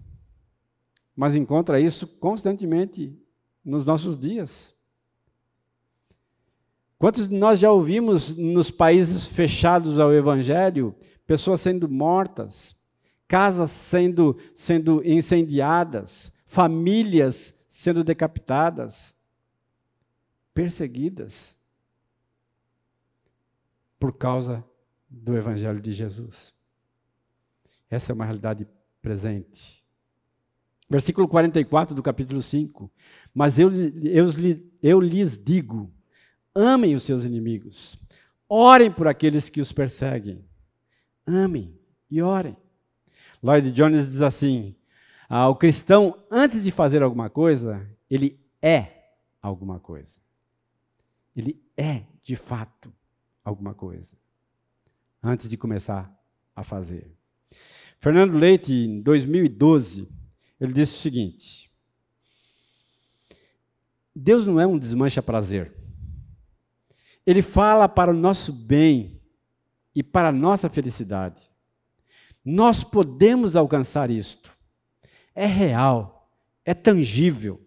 [1.14, 3.16] mas encontra isso constantemente
[3.64, 4.74] nos nossos dias.
[6.98, 10.94] Quantos de nós já ouvimos nos países fechados ao Evangelho
[11.26, 12.76] pessoas sendo mortas,
[13.26, 19.20] casas sendo, sendo incendiadas, famílias sendo decapitadas?
[20.60, 21.56] perseguidas
[23.98, 24.64] por causa
[25.08, 26.54] do Evangelho de Jesus.
[27.88, 28.68] Essa é uma realidade
[29.00, 29.79] presente.
[30.90, 32.90] Versículo 44 do capítulo 5.
[33.32, 33.70] Mas eu,
[34.02, 34.26] eu,
[34.82, 35.88] eu lhes digo:
[36.52, 37.96] amem os seus inimigos,
[38.48, 40.44] orem por aqueles que os perseguem.
[41.24, 41.78] Amem
[42.10, 42.56] e orem.
[43.40, 44.74] Lloyd Jones diz assim:
[45.28, 50.18] ah, o cristão, antes de fazer alguma coisa, ele é alguma coisa.
[51.36, 52.92] Ele é, de fato,
[53.44, 54.16] alguma coisa.
[55.22, 56.12] Antes de começar
[56.56, 57.16] a fazer.
[58.00, 60.08] Fernando Leite, em 2012,
[60.60, 61.70] ele disse o seguinte:
[64.14, 65.74] Deus não é um desmancha-prazer.
[67.26, 69.20] Ele fala para o nosso bem
[69.94, 71.50] e para a nossa felicidade.
[72.44, 74.56] Nós podemos alcançar isto.
[75.34, 76.30] É real,
[76.64, 77.60] é tangível.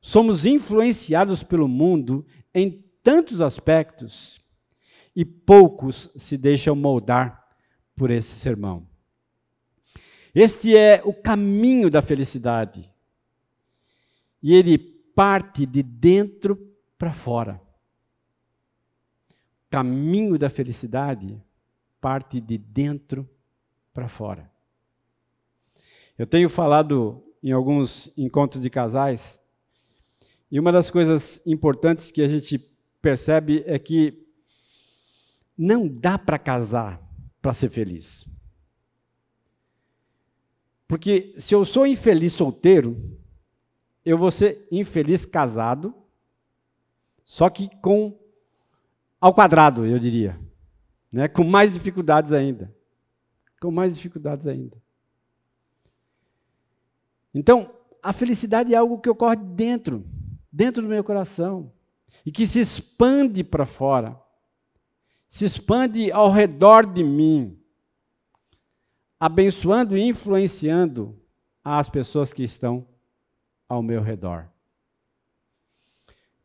[0.00, 4.40] Somos influenciados pelo mundo em tantos aspectos
[5.14, 7.44] e poucos se deixam moldar
[7.94, 8.86] por esse sermão.
[10.38, 12.92] Este é o caminho da felicidade.
[14.42, 16.58] E ele parte de dentro
[16.98, 17.58] para fora.
[19.30, 21.42] O caminho da felicidade
[22.02, 23.26] parte de dentro
[23.94, 24.52] para fora.
[26.18, 29.40] Eu tenho falado em alguns encontros de casais,
[30.50, 32.58] e uma das coisas importantes que a gente
[33.00, 34.28] percebe é que
[35.56, 37.00] não dá para casar
[37.40, 38.35] para ser feliz.
[40.88, 43.18] Porque se eu sou infeliz solteiro,
[44.04, 45.94] eu vou ser infeliz casado,
[47.24, 48.16] só que com
[49.20, 50.38] ao quadrado, eu diria,
[51.10, 51.26] né?
[51.26, 52.72] Com mais dificuldades ainda.
[53.60, 54.76] Com mais dificuldades ainda.
[57.34, 60.04] Então, a felicidade é algo que ocorre dentro,
[60.52, 61.72] dentro do meu coração,
[62.24, 64.16] e que se expande para fora,
[65.28, 67.58] se expande ao redor de mim,
[69.18, 71.18] abençoando e influenciando
[71.64, 72.86] as pessoas que estão
[73.68, 74.48] ao meu redor.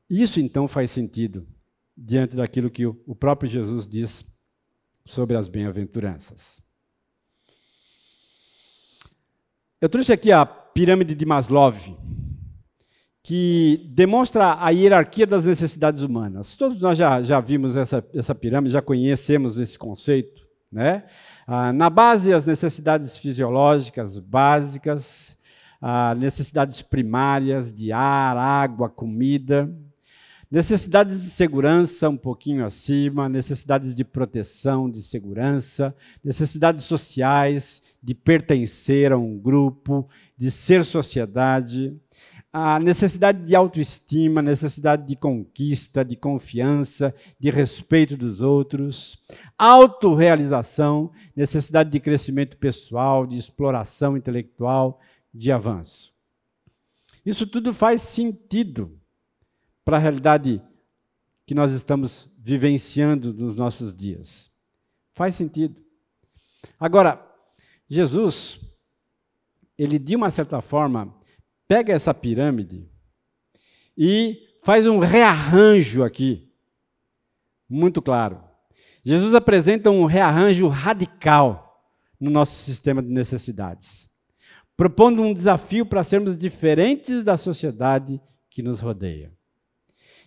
[0.09, 1.47] Isso então faz sentido
[1.95, 4.25] diante daquilo que o próprio Jesus diz
[5.05, 6.61] sobre as bem-aventuranças.
[9.79, 11.73] Eu trouxe aqui a pirâmide de Maslow,
[13.23, 16.55] que demonstra a hierarquia das necessidades humanas.
[16.55, 20.47] Todos nós já, já vimos essa, essa pirâmide, já conhecemos esse conceito.
[20.71, 21.03] Né?
[21.53, 25.37] Ah, na base, as necessidades fisiológicas básicas,
[25.81, 29.69] ah, necessidades primárias de ar, água, comida,
[30.49, 35.93] necessidades de segurança um pouquinho acima, necessidades de proteção, de segurança,
[36.23, 41.93] necessidades sociais, de pertencer a um grupo, de ser sociedade,
[42.53, 49.17] a necessidade de autoestima, necessidade de conquista, de confiança, de respeito dos outros,
[49.57, 54.99] autorrealização, necessidade de crescimento pessoal, de exploração intelectual,
[55.33, 56.13] de avanço.
[57.25, 58.99] Isso tudo faz sentido
[59.85, 60.61] para a realidade
[61.45, 64.51] que nós estamos vivenciando nos nossos dias.
[65.13, 65.81] Faz sentido.
[66.79, 67.25] Agora,
[67.89, 68.59] Jesus,
[69.77, 71.13] ele de uma certa forma,
[71.71, 72.85] pega essa pirâmide
[73.97, 76.53] e faz um rearranjo aqui,
[77.69, 78.43] muito claro.
[79.05, 84.09] Jesus apresenta um rearranjo radical no nosso sistema de necessidades,
[84.75, 88.19] propondo um desafio para sermos diferentes da sociedade
[88.49, 89.31] que nos rodeia.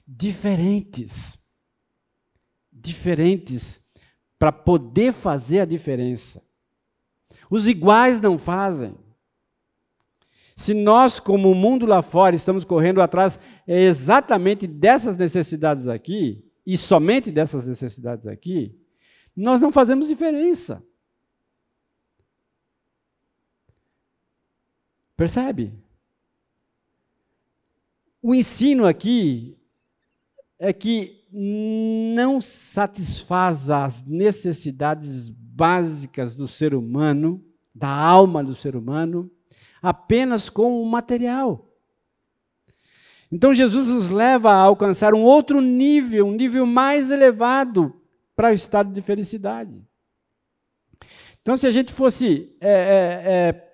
[0.09, 1.36] Diferentes.
[2.72, 3.84] Diferentes
[4.38, 6.42] para poder fazer a diferença.
[7.51, 9.03] Os iguais não fazem.
[10.57, 16.44] Se nós, como o mundo lá fora, estamos correndo atrás é exatamente dessas necessidades aqui,
[16.66, 18.78] e somente dessas necessidades aqui,
[19.36, 20.82] nós não fazemos diferença.
[25.16, 25.72] Percebe?
[28.22, 29.59] O ensino aqui
[30.59, 37.44] é que não satisfaz as necessidades básicas do ser humano,
[37.74, 39.30] da alma do ser humano,
[39.85, 41.70] apenas com o material.
[43.30, 48.01] Então Jesus nos leva a alcançar um outro nível, um nível mais elevado
[48.35, 49.85] para o estado de felicidade.
[51.45, 53.68] Então, se a gente fosse é, é,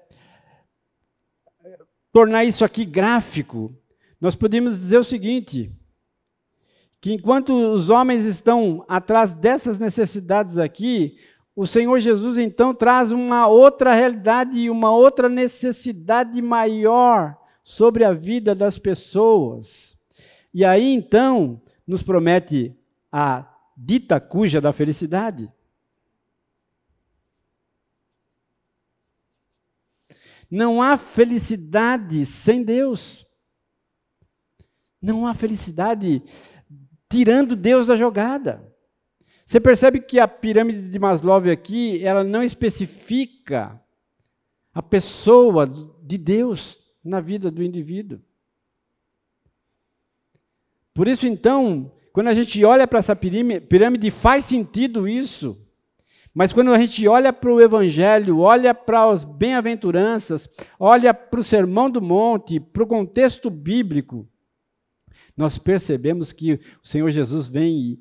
[1.64, 1.78] é,
[2.12, 3.72] tornar isso aqui gráfico,
[4.20, 5.70] nós podemos dizer o seguinte:
[7.00, 11.16] que enquanto os homens estão atrás dessas necessidades aqui,
[11.60, 18.14] o Senhor Jesus então traz uma outra realidade e uma outra necessidade maior sobre a
[18.14, 19.94] vida das pessoas.
[20.54, 22.74] E aí então nos promete
[23.12, 23.46] a
[23.76, 25.52] dita cuja da felicidade.
[30.50, 33.26] Não há felicidade sem Deus.
[34.98, 36.22] Não há felicidade
[37.06, 38.69] tirando Deus da jogada.
[39.50, 43.82] Você percebe que a pirâmide de Maslow aqui, ela não especifica
[44.72, 48.20] a pessoa de Deus na vida do indivíduo.
[50.94, 55.60] Por isso, então, quando a gente olha para essa pirâmide, faz sentido isso.
[56.32, 60.48] Mas quando a gente olha para o Evangelho, olha para as bem-aventuranças,
[60.78, 64.28] olha para o Sermão do Monte, para o contexto bíblico,
[65.36, 68.00] nós percebemos que o Senhor Jesus vem e,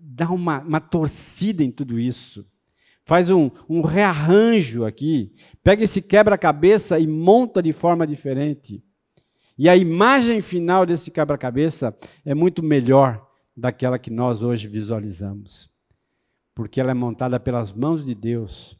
[0.00, 2.46] dá uma, uma torcida em tudo isso.
[3.04, 5.32] Faz um, um rearranjo aqui.
[5.62, 8.84] Pega esse quebra-cabeça e monta de forma diferente.
[9.56, 13.26] E a imagem final desse quebra-cabeça é muito melhor
[13.56, 15.68] daquela que nós hoje visualizamos.
[16.54, 18.78] Porque ela é montada pelas mãos de Deus,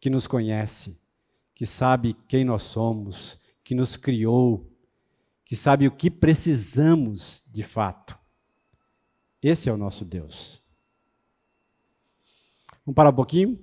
[0.00, 1.00] que nos conhece,
[1.54, 4.72] que sabe quem nós somos, que nos criou,
[5.44, 8.17] que sabe o que precisamos de fato.
[9.42, 10.60] Esse é o nosso Deus.
[12.84, 13.58] Vamos parar um pouquinho,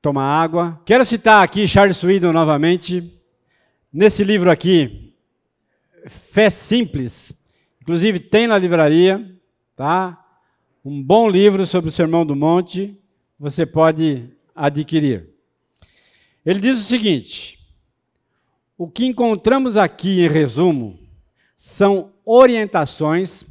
[0.00, 0.80] tomar água.
[0.86, 3.20] Quero citar aqui Charles Swindoll novamente,
[3.92, 5.14] nesse livro aqui,
[6.06, 7.44] Fé Simples.
[7.82, 9.38] Inclusive tem na livraria,
[9.76, 10.24] tá?
[10.84, 12.98] Um bom livro sobre o Sermão do Monte,
[13.38, 15.28] você pode adquirir.
[16.46, 17.58] Ele diz o seguinte:
[18.76, 20.98] o que encontramos aqui, em resumo,
[21.56, 23.44] são orientações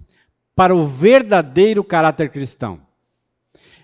[0.55, 2.81] para o verdadeiro caráter cristão.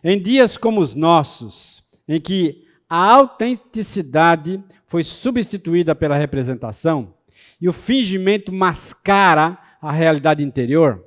[0.03, 7.13] Em dias como os nossos, em que a autenticidade foi substituída pela representação
[7.59, 11.05] e o fingimento mascara a realidade interior,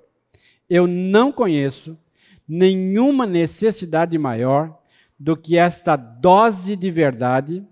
[0.68, 1.98] eu não conheço
[2.46, 4.78] nenhuma necessidade maior
[5.18, 7.66] do que esta dose de verdade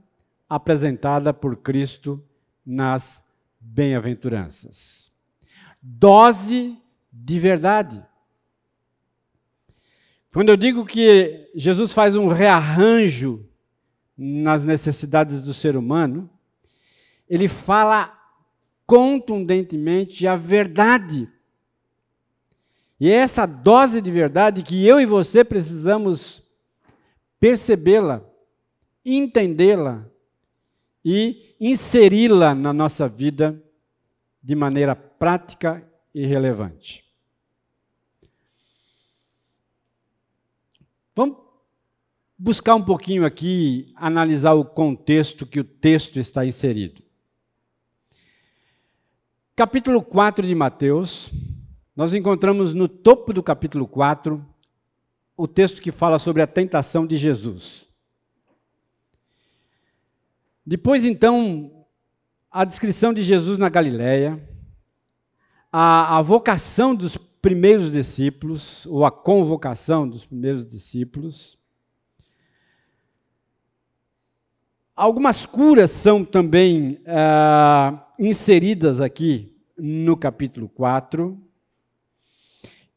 [0.48, 2.22] apresentada por Cristo
[2.64, 3.22] nas
[3.60, 5.12] bem-aventuranças.
[5.82, 6.76] Dose
[7.12, 8.04] de verdade.
[10.32, 13.44] Quando eu digo que Jesus faz um rearranjo
[14.16, 16.30] nas necessidades do ser humano,
[17.28, 18.16] ele fala
[18.86, 21.28] contundentemente a verdade.
[22.98, 26.42] E é essa dose de verdade que eu e você precisamos
[27.40, 28.22] percebê-la,
[29.04, 30.06] entendê-la
[31.04, 33.60] e inseri-la na nossa vida
[34.42, 37.04] de maneira prática e relevante.
[41.14, 41.38] Vamos
[42.38, 47.02] buscar um pouquinho aqui, analisar o contexto que o texto está inserido.
[49.54, 51.30] Capítulo 4 de Mateus,
[51.94, 54.42] nós encontramos no topo do capítulo 4
[55.36, 57.86] o texto que fala sobre a tentação de Jesus.
[60.64, 61.86] Depois, então,
[62.50, 64.49] a descrição de Jesus na Galiléia,
[65.72, 71.58] a, a vocação dos primeiros discípulos, ou a convocação dos primeiros discípulos.
[74.94, 81.40] Algumas curas são também ah, inseridas aqui no capítulo 4.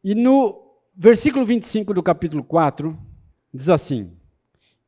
[0.04, 0.62] E no
[0.96, 2.98] versículo 25 do capítulo 4,
[3.54, 4.12] diz assim: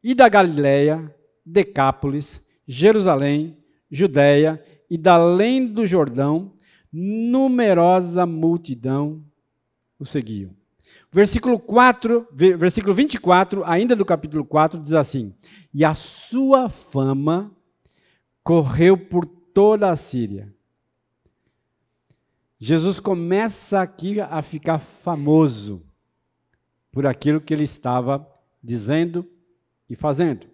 [0.04, 1.16] E da Galiléia,
[1.46, 3.58] Decápolis, Jerusalém,
[3.90, 6.52] Judéia e da além do Jordão,
[6.98, 9.22] numerosa multidão
[10.00, 10.56] o seguiam.
[11.12, 15.34] Versículo 4, versículo 24, ainda do capítulo 4, diz assim:
[15.74, 17.52] E a sua fama
[18.42, 20.54] correu por toda a Síria.
[22.58, 25.86] Jesus começa aqui a ficar famoso
[26.94, 28.26] por aquilo que ele estava
[28.64, 29.30] dizendo
[29.90, 30.48] e fazendo,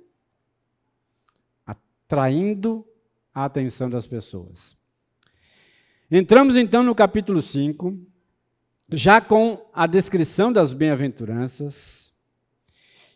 [1.66, 2.84] atraindo
[3.32, 4.81] a atenção das pessoas.
[6.14, 7.98] Entramos então no capítulo 5,
[8.92, 12.12] já com a descrição das bem-aventuranças.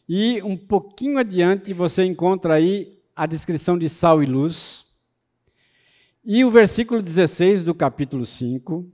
[0.08, 4.86] E um pouquinho adiante você encontra aí a descrição de sal e luz.
[6.24, 8.90] E o versículo 16 do capítulo 5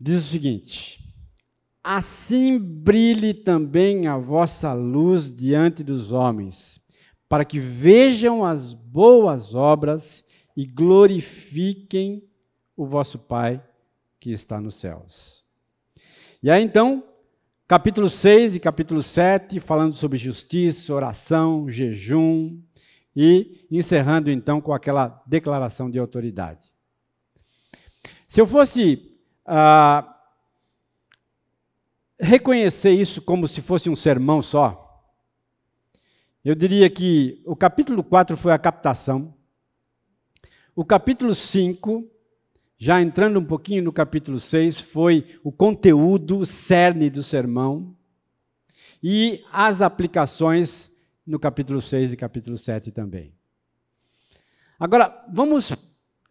[0.00, 1.04] diz o seguinte:
[1.84, 6.80] Assim brilhe também a vossa luz diante dos homens,
[7.28, 10.25] para que vejam as boas obras
[10.56, 12.26] e glorifiquem
[12.76, 13.62] o vosso Pai
[14.18, 15.44] que está nos céus.
[16.42, 17.04] E aí então,
[17.68, 22.60] capítulo 6 e capítulo 7, falando sobre justiça, oração, jejum,
[23.14, 26.70] e encerrando então com aquela declaração de autoridade.
[28.28, 30.14] Se eu fosse ah,
[32.20, 34.82] reconhecer isso como se fosse um sermão só,
[36.44, 39.34] eu diria que o capítulo 4 foi a captação,
[40.76, 42.08] o capítulo 5
[42.78, 47.96] já entrando um pouquinho no capítulo 6, foi o conteúdo, o cerne do sermão,
[49.02, 50.94] e as aplicações
[51.26, 53.32] no capítulo 6 e capítulo 7 também.
[54.78, 55.72] Agora, vamos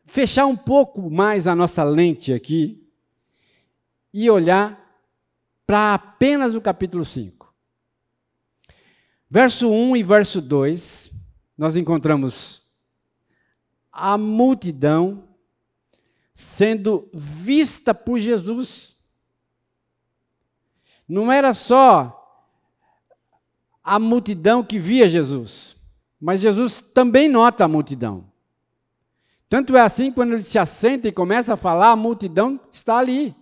[0.05, 2.87] fechar um pouco mais a nossa lente aqui
[4.13, 4.79] e olhar
[5.65, 7.51] para apenas o capítulo 5.
[9.27, 11.11] Verso 1 e verso 2,
[11.57, 12.64] nós encontramos
[13.95, 15.23] a multidão
[16.33, 18.97] sendo vista por Jesus.
[21.07, 22.21] Não era só
[23.81, 25.77] a multidão que via Jesus,
[26.19, 28.29] mas Jesus também nota a multidão.
[29.47, 33.33] Tanto é assim, quando ele se assenta e começa a falar, a multidão está ali.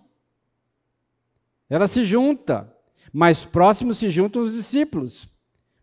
[1.68, 2.70] Ela se junta.
[3.12, 5.28] Mais próximo se juntam os discípulos.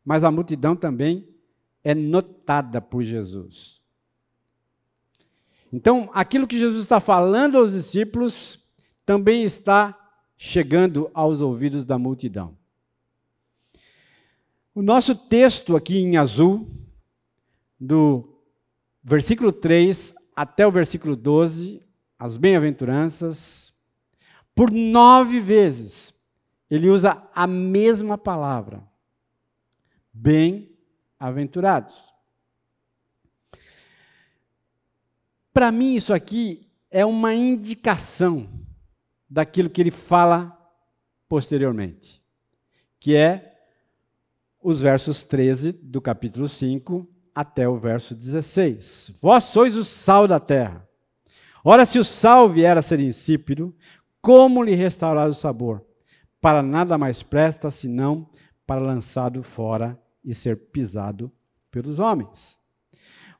[0.05, 1.27] Mas a multidão também
[1.83, 3.80] é notada por Jesus.
[5.71, 8.59] Então, aquilo que Jesus está falando aos discípulos
[9.05, 9.97] também está
[10.37, 12.57] chegando aos ouvidos da multidão.
[14.73, 16.67] O nosso texto aqui em azul,
[17.79, 18.37] do
[19.03, 21.81] versículo 3 até o versículo 12,
[22.17, 23.73] as bem-aventuranças,
[24.55, 26.13] por nove vezes,
[26.69, 28.83] ele usa a mesma palavra:
[30.13, 32.10] bem-aventurados.
[35.53, 38.49] Para mim, isso aqui é uma indicação
[39.29, 40.57] daquilo que ele fala
[41.27, 42.21] posteriormente,
[42.99, 43.57] que é
[44.61, 49.19] os versos 13 do capítulo 5 até o verso 16.
[49.21, 50.87] Vós sois o sal da terra.
[51.63, 53.75] Ora, se o sal vier a ser insípido,
[54.21, 55.85] como lhe restaurar o sabor?
[56.39, 58.29] Para nada mais presta senão
[58.65, 61.31] para lançado fora e ser pisado
[61.69, 62.60] pelos homens.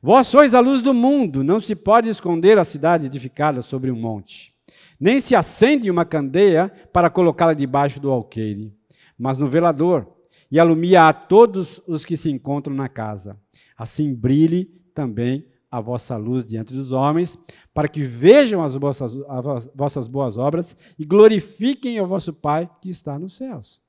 [0.04, 3.94] Vós sois a luz do mundo, não se pode esconder a cidade edificada sobre um
[3.94, 4.52] monte.
[4.98, 8.76] Nem se acende uma candeia para colocá-la debaixo do alqueire,
[9.16, 10.12] mas no velador,
[10.50, 13.40] e alumia a todos os que se encontram na casa.
[13.78, 17.38] Assim brilhe também a vossa luz diante dos homens,
[17.72, 22.90] para que vejam as vossas, as vossas boas obras e glorifiquem o vosso Pai que
[22.90, 23.80] está nos céus.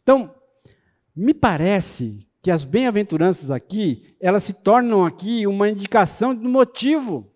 [0.00, 0.32] Então,
[1.14, 7.32] me parece que as bem-aventuranças aqui, elas se tornam aqui uma indicação do motivo.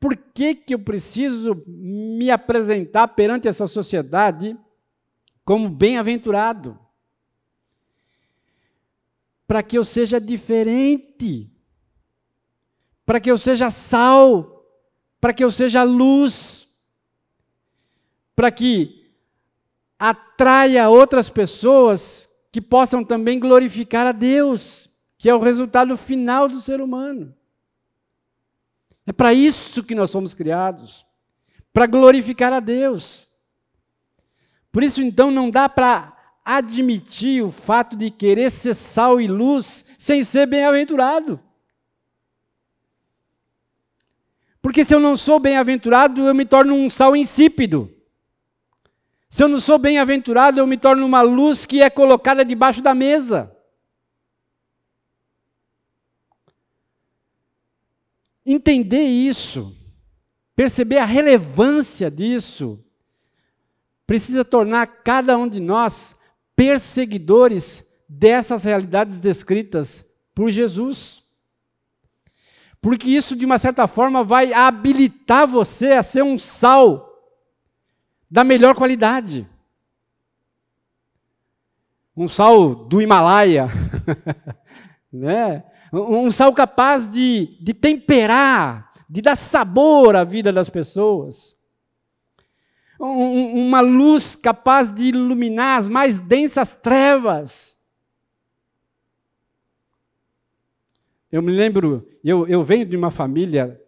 [0.00, 4.56] Por que, que eu preciso me apresentar perante essa sociedade
[5.44, 6.76] como bem-aventurado?
[9.46, 11.52] Para que eu seja diferente
[13.08, 14.66] para que eu seja sal,
[15.18, 16.68] para que eu seja luz,
[18.36, 19.10] para que
[19.98, 22.28] atraia outras pessoas
[22.58, 27.32] que possam também glorificar a Deus, que é o resultado final do ser humano.
[29.06, 31.06] É para isso que nós somos criados,
[31.72, 33.28] para glorificar a Deus.
[34.72, 36.12] Por isso, então, não dá para
[36.44, 41.38] admitir o fato de querer ser sal e luz sem ser bem-aventurado.
[44.60, 47.88] Porque se eu não sou bem-aventurado, eu me torno um sal insípido.
[49.28, 52.94] Se eu não sou bem-aventurado, eu me torno uma luz que é colocada debaixo da
[52.94, 53.54] mesa.
[58.44, 59.76] Entender isso,
[60.56, 62.82] perceber a relevância disso,
[64.06, 66.16] precisa tornar cada um de nós
[66.56, 71.22] perseguidores dessas realidades descritas por Jesus.
[72.80, 77.07] Porque isso, de uma certa forma, vai habilitar você a ser um sal
[78.30, 79.48] da melhor qualidade.
[82.16, 83.68] Um sal do Himalaia,
[85.12, 85.64] né?
[85.92, 91.56] um sal capaz de, de temperar, de dar sabor à vida das pessoas.
[93.00, 97.78] Um, uma luz capaz de iluminar as mais densas trevas.
[101.30, 103.80] Eu me lembro, eu, eu venho de uma família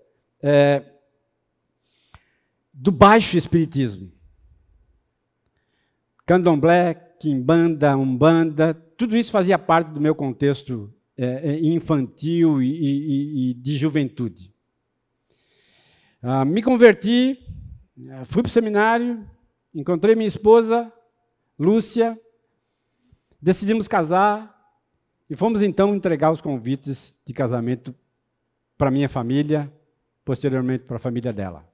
[0.42, 0.84] é,
[2.72, 4.19] do baixo espiritismo.
[6.30, 13.50] Candomblé, quimbanda, umbanda, tudo isso fazia parte do meu contexto é, é infantil e, e,
[13.50, 14.54] e, de juventude.
[16.22, 17.36] Ah, me converti,
[18.26, 19.28] fui para o seminário,
[19.74, 20.92] encontrei minha esposa,
[21.58, 22.16] Lúcia,
[23.42, 24.56] decidimos casar,
[25.28, 27.92] e fomos então entregar os convites de casamento
[28.78, 29.68] para minha família,
[30.24, 31.69] posteriormente para a família dela.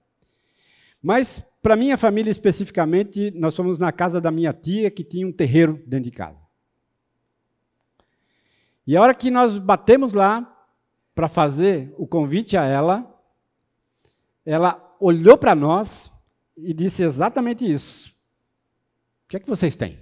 [1.07, 5.31] Mas, para minha família especificamente, nós fomos na casa da minha tia, que tinha um
[5.33, 6.45] terreiro dentro de casa.
[8.85, 10.69] E a hora que nós batemos lá
[11.15, 13.23] para fazer o convite a ela,
[14.45, 16.11] ela olhou para nós
[16.57, 18.11] e disse exatamente isso.
[19.27, 19.95] O que é que vocês têm?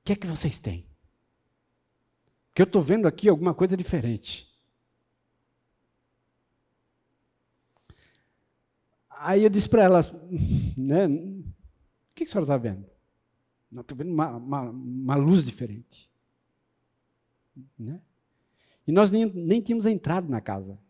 [0.00, 0.84] O que é que vocês têm?
[2.48, 4.49] Porque eu estou vendo aqui alguma coisa diferente.
[9.22, 10.12] Aí eu disse para elas,
[10.76, 11.44] né, o
[12.14, 12.86] que, que a senhora está vendo?
[13.70, 16.10] Estou vendo uma, uma, uma, luz diferente.
[17.78, 18.00] Né?
[18.86, 20.80] E nós nem, nem tínhamos entrado na casa.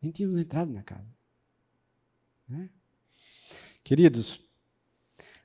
[0.00, 1.14] Nem tínhamos entrado na casa.
[2.48, 2.70] Né?
[3.84, 4.42] Queridos,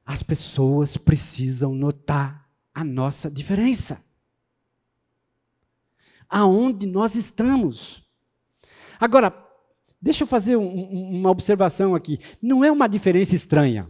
[0.06, 4.02] as pessoas precisam notar a nossa diferença.
[6.30, 8.10] Aonde nós estamos.
[8.98, 9.45] Agora,
[10.06, 12.20] deixa eu fazer um, uma observação aqui.
[12.42, 13.90] Não é uma diferença estranha.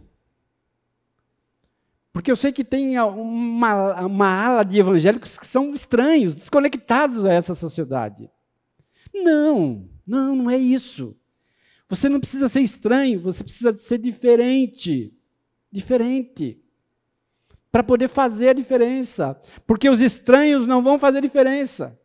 [2.12, 7.32] Porque eu sei que tem uma, uma ala de evangélicos que são estranhos, desconectados a
[7.32, 8.30] essa sociedade.
[9.14, 11.14] Não, não, não é isso.
[11.88, 15.12] Você não precisa ser estranho, você precisa ser diferente
[15.76, 16.58] diferente.
[17.70, 19.38] Para poder fazer a diferença.
[19.66, 21.98] Porque os estranhos não vão fazer diferença.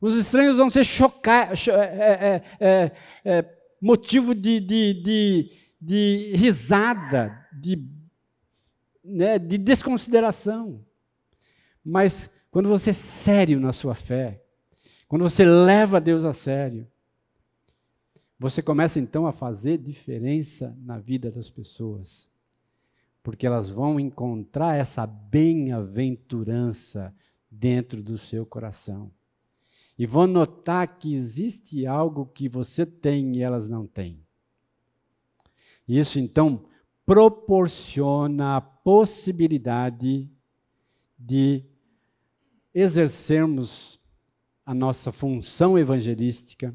[0.00, 2.92] Os estranhos vão ser chocar, é, é, é,
[3.24, 3.44] é,
[3.80, 7.84] motivo de, de, de, de risada, de,
[9.04, 10.84] né, de desconsideração.
[11.84, 14.44] Mas quando você é sério na sua fé,
[15.08, 16.86] quando você leva Deus a sério,
[18.38, 22.30] você começa então a fazer diferença na vida das pessoas,
[23.20, 27.12] porque elas vão encontrar essa bem-aventurança
[27.50, 29.10] dentro do seu coração.
[29.98, 34.24] E vão notar que existe algo que você tem e elas não têm.
[35.88, 36.66] Isso então
[37.04, 40.30] proporciona a possibilidade
[41.18, 41.64] de
[42.72, 43.98] exercermos
[44.64, 46.74] a nossa função evangelística,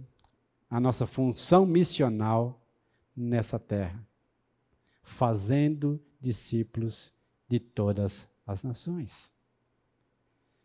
[0.68, 2.60] a nossa função missional
[3.16, 4.06] nessa terra,
[5.04, 7.14] fazendo discípulos
[7.48, 9.32] de todas as nações,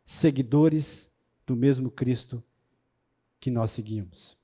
[0.03, 1.13] seguidores
[1.47, 2.43] do mesmo Cristo
[3.41, 4.37] que nós seguimos,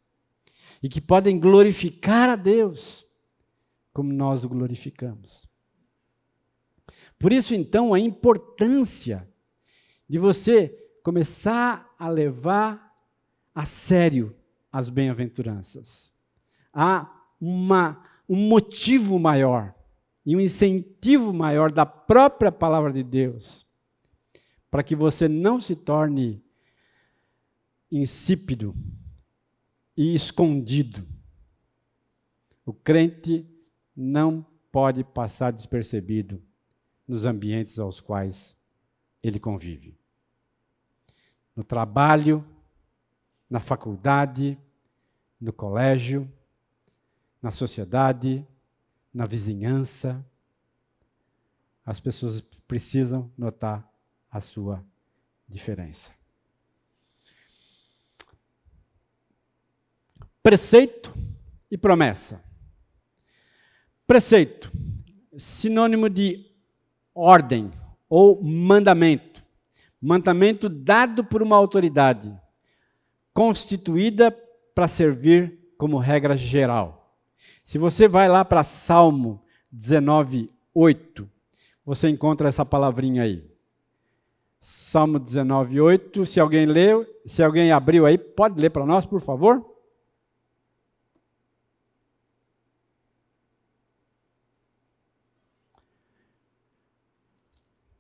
[0.82, 3.07] e que podem glorificar a Deus
[3.92, 5.49] como nós o glorificamos.
[7.18, 9.28] Por isso, então, a importância
[10.09, 10.68] de você
[11.03, 12.92] começar a levar
[13.55, 14.34] a sério
[14.72, 16.12] as bem-aventuranças.
[16.72, 17.09] Há
[17.40, 19.74] uma, um motivo maior
[20.26, 23.66] e um incentivo maior da própria palavra de Deus
[24.70, 26.42] para que você não se torne
[27.97, 28.74] insípido
[29.97, 31.07] e escondido.
[32.66, 33.49] O crente
[33.95, 36.42] não pode passar despercebido
[37.07, 38.57] nos ambientes aos quais
[39.22, 39.97] ele convive.
[41.55, 42.45] No trabalho,
[43.49, 44.59] na faculdade,
[45.40, 46.28] no colégio,
[47.40, 48.45] na sociedade,
[49.12, 50.26] na vizinhança.
[51.86, 53.88] As pessoas precisam notar
[54.28, 54.84] a sua
[55.47, 56.24] diferença.
[60.45, 61.11] Preceito
[61.70, 62.45] e promessa.
[64.07, 64.70] Preceito,
[65.34, 66.45] sinônimo de
[67.14, 67.72] ordem
[68.11, 69.42] ou mandamento.
[69.99, 72.30] Mandamento dado por uma autoridade,
[73.32, 74.30] constituída
[74.74, 77.18] para servir como regra geral.
[77.64, 79.42] Se você vai lá para Salmo
[79.72, 81.26] 19, 8,
[81.86, 83.51] você encontra essa palavrinha aí.
[84.61, 86.26] Salmo 19, 8.
[86.26, 89.74] Se alguém leu, se alguém abriu aí, pode ler para nós, por favor?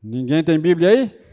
[0.06, 1.24] Ninguém tem Bíblia aí?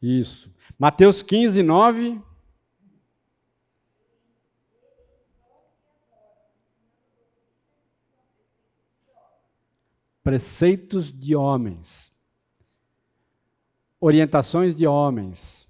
[0.00, 0.50] Isso.
[0.78, 2.22] Mateus 15, 9.
[10.22, 12.16] Preceitos de homens.
[14.00, 15.69] Orientações de homens.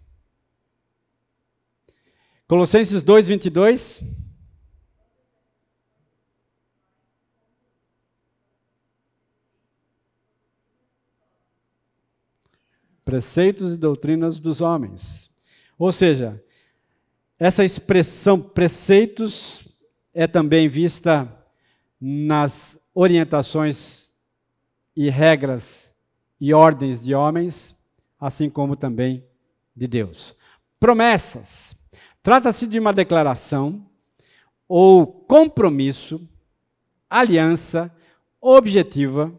[2.50, 4.02] Colossenses 2, 22.
[13.04, 15.30] Preceitos e doutrinas dos homens.
[15.78, 16.42] Ou seja,
[17.38, 19.68] essa expressão preceitos
[20.12, 21.32] é também vista
[22.00, 24.10] nas orientações
[24.96, 25.94] e regras
[26.40, 27.80] e ordens de homens,
[28.18, 29.24] assim como também
[29.76, 30.34] de Deus.
[30.80, 31.79] Promessas.
[32.22, 33.86] Trata-se de uma declaração
[34.68, 36.28] ou compromisso,
[37.08, 37.94] aliança
[38.40, 39.32] objetiva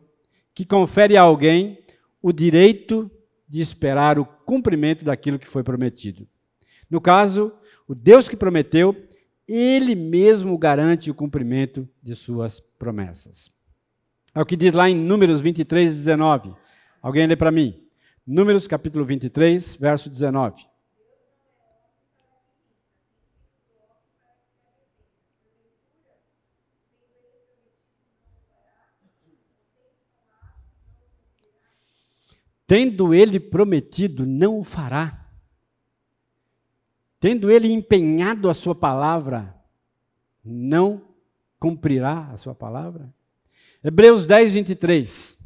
[0.53, 1.79] que confere a alguém
[2.21, 3.09] o direito
[3.47, 6.27] de esperar o cumprimento daquilo que foi prometido.
[6.89, 7.53] No caso,
[7.87, 8.95] o Deus que prometeu,
[9.47, 13.51] ele mesmo garante o cumprimento de suas promessas.
[14.33, 16.53] É o que diz lá em Números 23, 19.
[17.01, 17.83] Alguém lê para mim?
[18.25, 20.70] Números capítulo 23, verso 19.
[32.71, 35.29] Tendo ele prometido, não o fará.
[37.19, 39.61] Tendo ele empenhado a sua palavra,
[40.41, 41.05] não
[41.59, 43.13] cumprirá a sua palavra.
[43.83, 45.37] Hebreus 10, 23.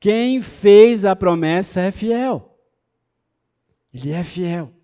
[0.00, 2.58] Quem fez a promessa é fiel.
[3.94, 4.74] Ele é fiel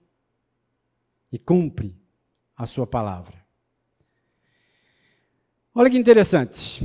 [1.32, 2.03] e cumpre
[2.56, 3.44] a sua palavra.
[5.74, 6.82] Olha que interessante.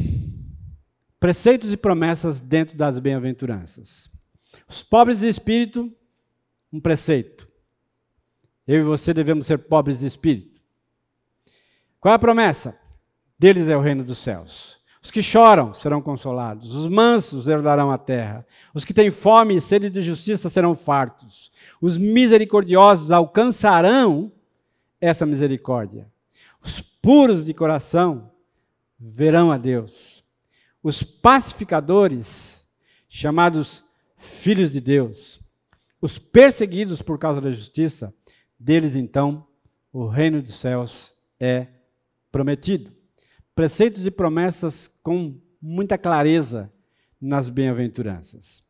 [1.19, 4.09] Preceitos e promessas dentro das bem-aventuranças.
[4.67, 5.93] Os pobres de espírito,
[6.71, 7.47] um preceito.
[8.67, 10.61] Eu e você devemos ser pobres de espírito.
[11.99, 12.79] Qual é a promessa?
[13.37, 14.79] Deles é o reino dos céus.
[15.01, 19.61] Os que choram serão consolados, os mansos herdarão a terra, os que têm fome e
[19.61, 21.51] sede de justiça serão fartos,
[21.81, 24.31] os misericordiosos alcançarão
[24.99, 26.11] essa misericórdia,
[26.61, 28.31] os puros de coração
[28.99, 30.23] verão a Deus,
[30.83, 32.65] os pacificadores,
[33.07, 33.83] chamados
[34.17, 35.39] filhos de Deus,
[36.01, 38.13] os perseguidos por causa da justiça,
[38.57, 39.47] deles então
[39.91, 41.67] o reino dos céus é
[42.31, 42.91] prometido.
[43.55, 46.71] Preceitos e promessas com muita clareza
[47.19, 48.63] nas bem-aventuranças.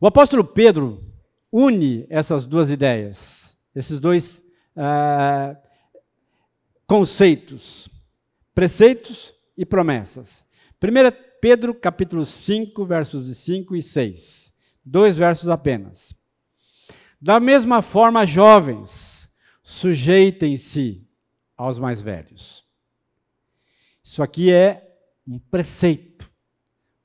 [0.00, 1.04] O apóstolo Pedro
[1.52, 4.42] une essas duas ideias, esses dois
[4.76, 5.56] uh,
[6.86, 7.88] conceitos,
[8.54, 10.44] preceitos e promessas.
[10.82, 14.54] 1 Pedro capítulo 5, versos 5 e 6.
[14.84, 16.14] Dois versos apenas.
[17.20, 19.30] Da mesma forma, jovens,
[19.62, 21.06] sujeitem-se
[21.56, 22.64] aos mais velhos.
[24.02, 26.30] Isso aqui é um preceito,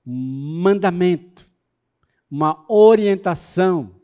[0.06, 1.48] um mandamento,
[2.32, 3.95] uma orientação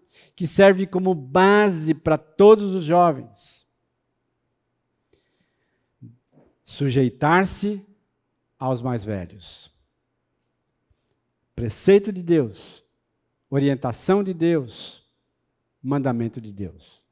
[0.42, 3.68] que serve como base para todos os jovens.
[6.64, 7.86] Sujeitar-se
[8.58, 9.72] aos mais velhos.
[11.56, 12.84] Preceito de Deus,
[13.52, 15.08] orientação de Deus,
[15.80, 17.06] mandamento de Deus.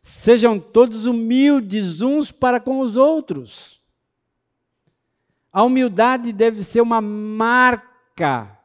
[0.00, 3.80] Sejam todos humildes uns para com os outros
[5.52, 8.56] a humildade deve ser uma marca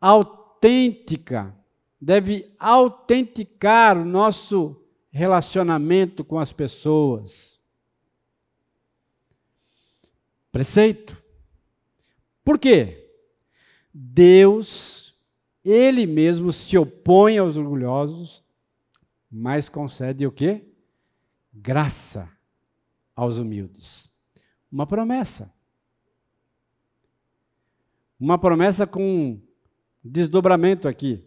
[0.00, 1.54] autêntica,
[2.00, 7.60] deve autenticar o nosso relacionamento com as pessoas.
[10.52, 11.16] Preceito.
[12.44, 13.10] Por quê?
[13.92, 15.18] Deus,
[15.64, 18.44] Ele mesmo se opõe aos orgulhosos,
[19.30, 20.64] mas concede o quê?
[21.52, 22.30] Graça
[23.14, 24.08] aos humildes.
[24.70, 25.52] Uma promessa.
[28.20, 29.40] Uma promessa com
[30.04, 31.25] desdobramento aqui.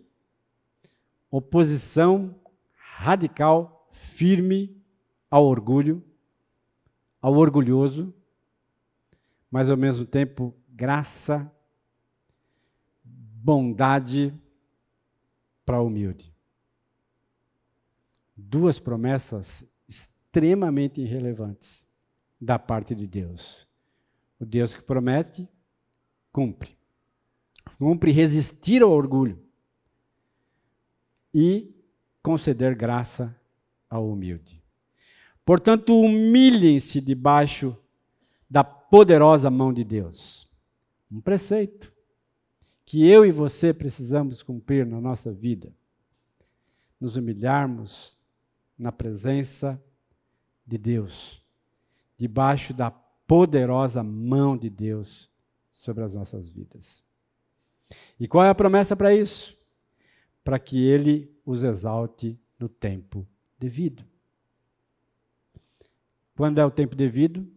[1.31, 2.35] Oposição
[2.73, 4.81] radical, firme
[5.29, 6.03] ao orgulho,
[7.21, 8.13] ao orgulhoso,
[9.51, 11.51] mas ao mesmo tempo graça,
[13.03, 14.33] bondade
[15.65, 16.33] para o humilde.
[18.35, 21.85] Duas promessas extremamente relevantes
[22.39, 23.67] da parte de Deus.
[24.39, 25.47] O Deus que promete,
[26.31, 26.77] cumpre.
[27.77, 29.48] Cumpre resistir ao orgulho
[31.33, 31.73] e
[32.21, 33.35] conceder graça
[33.89, 34.61] ao humilde.
[35.45, 37.75] Portanto, humilhem-se debaixo
[38.49, 40.47] da poderosa mão de Deus.
[41.11, 41.91] Um preceito
[42.85, 45.73] que eu e você precisamos cumprir na nossa vida.
[46.99, 48.17] Nos humilharmos
[48.77, 49.81] na presença
[50.65, 51.43] de Deus
[52.19, 55.29] debaixo da poderosa mão de Deus
[55.71, 57.01] sobre as nossas vidas.
[58.19, 59.57] E qual é a promessa para isso?
[60.49, 63.23] Para que Ele os exalte no tempo
[63.59, 64.03] devido.
[66.35, 67.47] Quando é o tempo devido?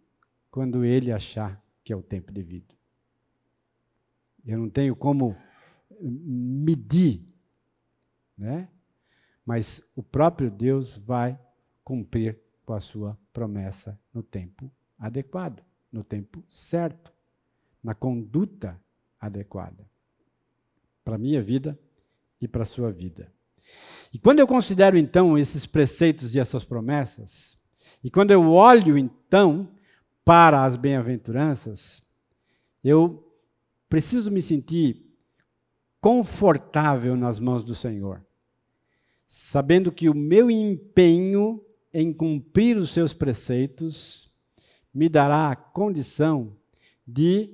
[0.50, 2.74] Quando Ele achar que é o tempo devido.
[4.44, 5.34] Eu não tenho como
[6.02, 7.26] medir,
[8.36, 8.68] né?
[9.42, 11.40] Mas o próprio Deus vai
[11.82, 17.10] cumprir com a sua promessa no tempo adequado, no tempo certo,
[17.82, 18.78] na conduta
[19.18, 19.88] adequada.
[21.02, 21.78] Para minha vida
[22.42, 23.32] e para a sua vida.
[24.12, 27.56] E quando eu considero então esses preceitos e essas promessas,
[28.04, 29.68] e quando eu olho então
[30.24, 32.02] para as bem-aventuranças,
[32.84, 33.32] eu
[33.88, 35.06] preciso me sentir
[36.00, 38.22] confortável nas mãos do Senhor,
[39.26, 44.30] sabendo que o meu empenho em cumprir os seus preceitos,
[44.92, 46.56] me dará a condição
[47.06, 47.50] de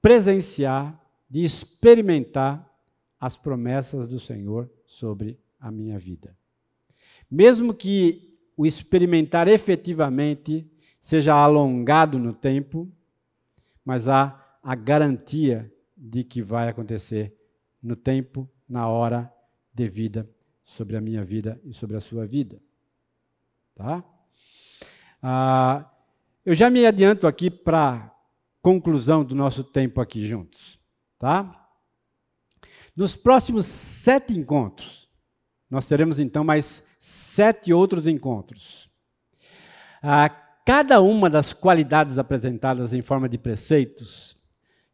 [0.00, 2.67] presenciar, de experimentar
[3.20, 6.36] as promessas do Senhor sobre a minha vida.
[7.30, 12.90] Mesmo que o experimentar efetivamente seja alongado no tempo,
[13.84, 17.34] mas há a garantia de que vai acontecer
[17.82, 19.32] no tempo, na hora
[19.72, 20.28] devida
[20.64, 22.60] sobre a minha vida e sobre a sua vida.
[23.74, 24.04] Tá?
[25.22, 25.90] Ah,
[26.44, 28.14] eu já me adianto aqui para
[28.60, 30.78] conclusão do nosso tempo aqui juntos.
[31.18, 31.67] Tá?
[32.98, 35.08] Nos próximos sete encontros,
[35.70, 38.90] nós teremos então mais sete outros encontros.
[40.02, 44.36] Ah, cada uma das qualidades apresentadas em forma de preceitos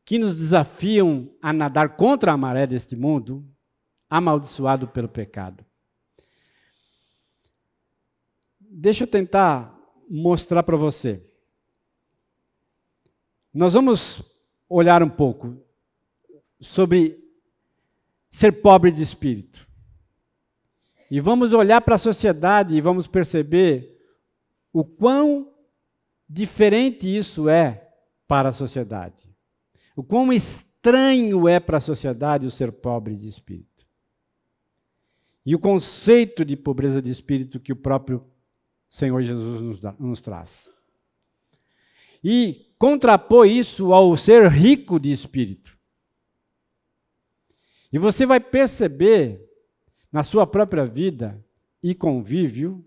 [0.05, 3.43] que nos desafiam a nadar contra a maré deste mundo,
[4.11, 5.65] amaldiçoado pelo pecado.
[8.61, 9.75] Deixa eu tentar
[10.11, 11.27] mostrar para você.
[13.51, 14.21] nós vamos
[14.69, 15.57] olhar um pouco
[16.61, 17.24] sobre
[18.35, 19.65] ser pobre de espírito.
[21.09, 23.97] E vamos olhar para a sociedade e vamos perceber
[24.73, 25.53] o quão
[26.29, 27.93] diferente isso é
[28.27, 29.33] para a sociedade.
[29.95, 33.87] O quão estranho é para a sociedade o ser pobre de espírito.
[35.47, 38.27] E o conceito de pobreza de espírito que o próprio
[38.91, 40.69] Senhor Jesus nos, dá, nos traz.
[42.23, 45.74] E contrapor isso ao ser rico de espírito.
[47.95, 49.41] E você vai perceber
[50.11, 51.41] na sua própria vida
[51.81, 52.85] e convívio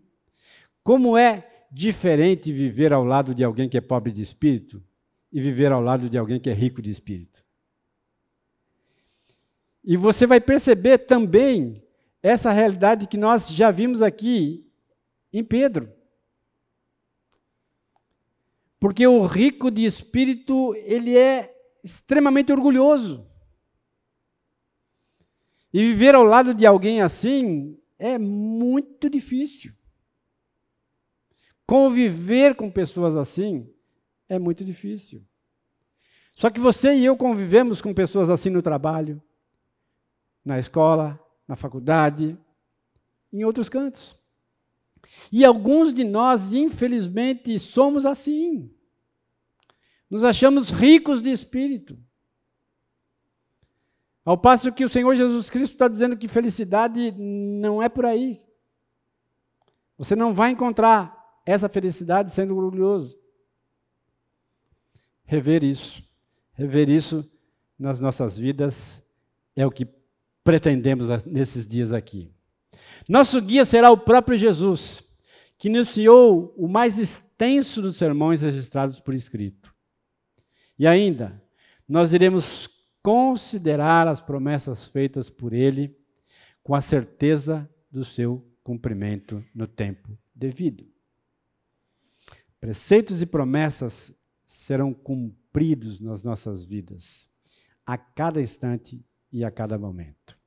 [0.84, 4.84] como é diferente viver ao lado de alguém que é pobre de espírito
[5.32, 7.42] e viver ao lado de alguém que é rico de espírito.
[9.82, 11.82] E você vai perceber também
[12.22, 14.70] essa realidade que nós já vimos aqui
[15.32, 15.90] em Pedro.
[18.78, 23.26] Porque o rico de espírito, ele é extremamente orgulhoso.
[25.74, 29.74] E viver ao lado de alguém assim é muito difícil.
[31.66, 33.70] Conviver com pessoas assim
[34.30, 35.26] é muito difícil.
[36.32, 39.22] Só que você e eu convivemos com pessoas assim no trabalho,
[40.46, 42.38] na escola, na faculdade,
[43.34, 44.16] em outros cantos.
[45.32, 48.72] E alguns de nós, infelizmente, somos assim.
[50.10, 51.98] Nos achamos ricos de espírito.
[54.28, 58.38] Ao passo que o Senhor Jesus Cristo está dizendo que felicidade não é por aí.
[59.98, 63.18] Você não vai encontrar essa felicidade sendo orgulhoso.
[65.24, 66.04] Rever isso,
[66.52, 67.26] rever isso
[67.80, 69.02] nas nossas vidas
[69.56, 69.88] é o que
[70.44, 72.30] pretendemos nesses dias aqui.
[73.08, 75.06] Nosso guia será o próprio Jesus
[75.58, 79.74] que iniciou o mais extenso dos sermões registrados por escrito.
[80.78, 81.42] E ainda,
[81.88, 85.98] nós iremos considerar as promessas feitas por ele
[86.64, 90.86] com a certeza do seu cumprimento no tempo devido.
[92.60, 97.30] Preceitos e promessas serão cumpridos nas nossas vidas,
[97.86, 100.38] a cada instante e a cada momento.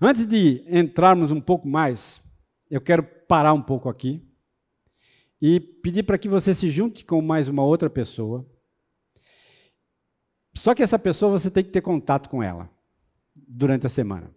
[0.00, 2.22] Antes de entrarmos um pouco mais
[2.70, 4.24] eu quero parar um pouco aqui
[5.42, 8.48] e pedir para que você se junte com mais uma outra pessoa.
[10.54, 12.70] Só que essa pessoa você tem que ter contato com ela
[13.34, 14.34] durante a semana.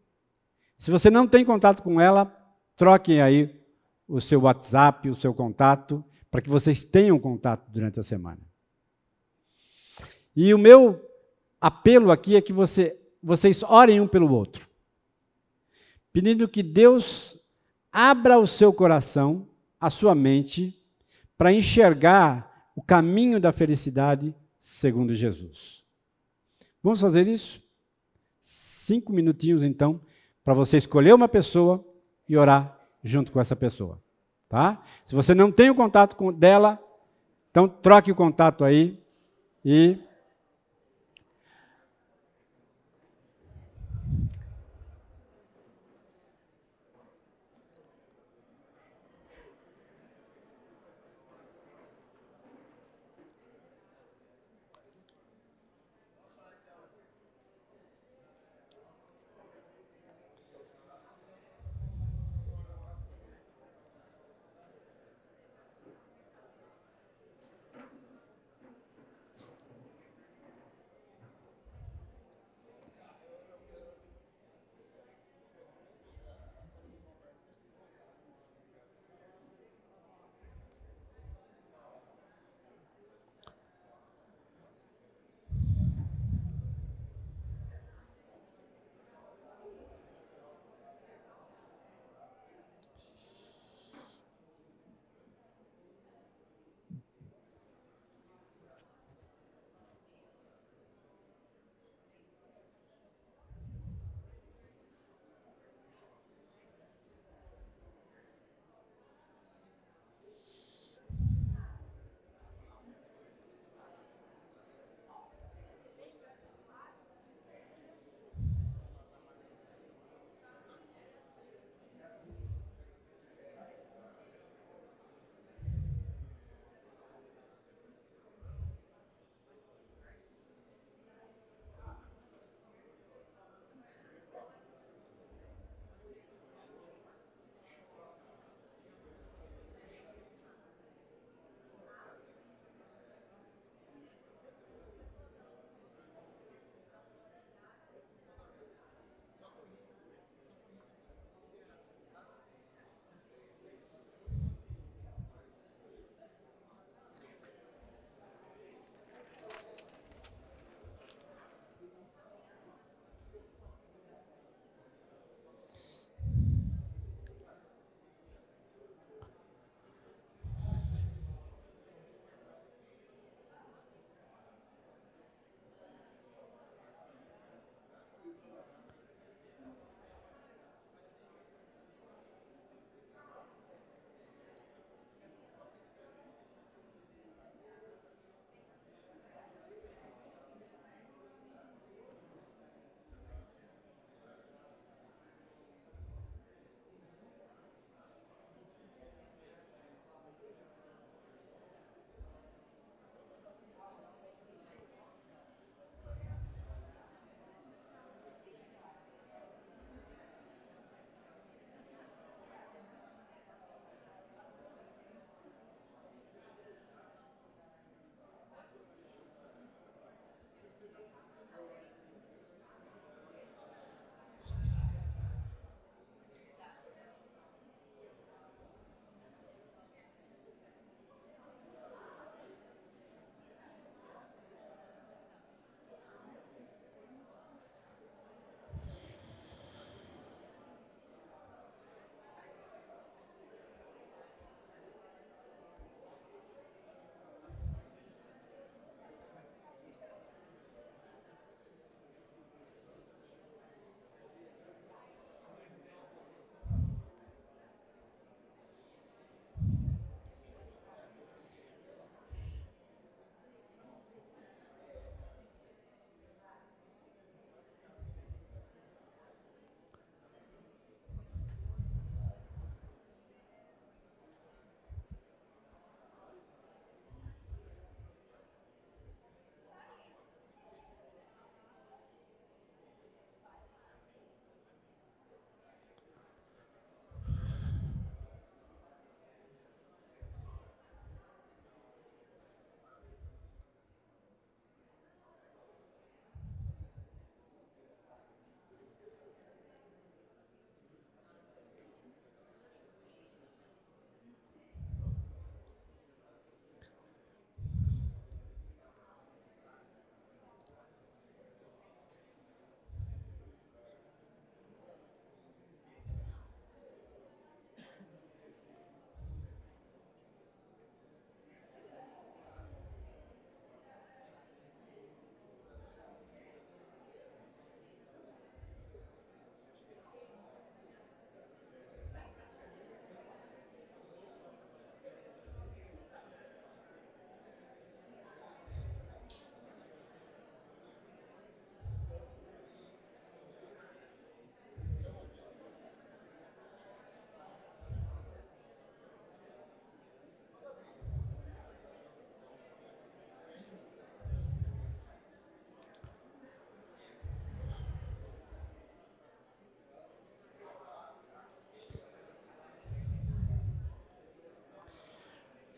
[0.77, 2.25] Se você não tem contato com ela,
[2.75, 3.61] troquem aí
[4.07, 8.41] o seu WhatsApp, o seu contato, para que vocês tenham contato durante a semana.
[10.35, 10.99] E o meu
[11.61, 14.67] apelo aqui é que você, vocês orem um pelo outro,
[16.11, 17.39] pedindo que Deus
[17.91, 19.47] abra o seu coração,
[19.79, 20.83] a sua mente,
[21.37, 25.82] para enxergar o caminho da felicidade segundo Jesus.
[26.83, 27.63] Vamos fazer isso?
[28.39, 30.01] Cinco minutinhos, então,
[30.43, 31.83] para você escolher uma pessoa
[32.27, 34.01] e orar junto com essa pessoa.
[34.49, 34.83] Tá?
[35.05, 36.77] Se você não tem o contato dela,
[37.49, 39.01] então troque o contato aí
[39.63, 39.97] e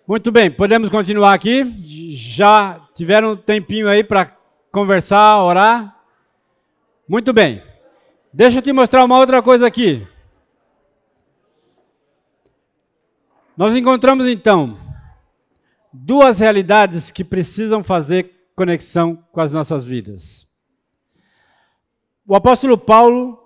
[0.07, 1.75] Muito bem, podemos continuar aqui.
[2.11, 4.27] Já tiveram um tempinho aí para
[4.71, 5.99] conversar, orar?
[7.09, 7.63] Muito bem.
[8.31, 10.07] Deixa eu te mostrar uma outra coisa aqui.
[13.57, 14.77] Nós encontramos então
[15.91, 20.47] duas realidades que precisam fazer conexão com as nossas vidas.
[22.27, 23.39] O apóstolo Paulo,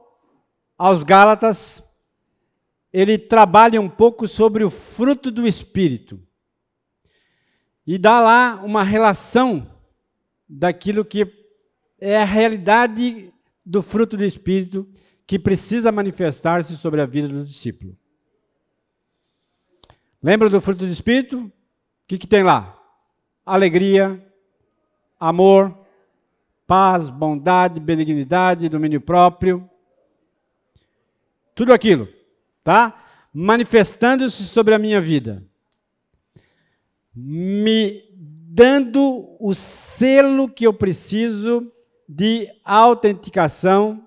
[0.77, 1.81] aos Gálatas,
[2.91, 6.27] ele trabalha um pouco sobre o fruto do Espírito
[7.91, 9.68] e dá lá uma relação
[10.48, 11.28] daquilo que
[11.99, 13.34] é a realidade
[13.66, 14.88] do fruto do Espírito
[15.26, 17.98] que precisa manifestar-se sobre a vida do discípulo.
[20.22, 21.40] Lembra do fruto do Espírito?
[21.40, 21.52] O
[22.07, 22.80] que, que tem lá?
[23.44, 24.24] Alegria,
[25.20, 25.76] amor,
[26.68, 29.68] paz, bondade, benignidade, domínio próprio.
[31.56, 32.07] Tudo aquilo,
[32.64, 33.03] tá?
[33.34, 35.49] Manifestando-se sobre a minha vida
[37.15, 41.72] me dando o selo que eu preciso
[42.07, 44.06] de autenticação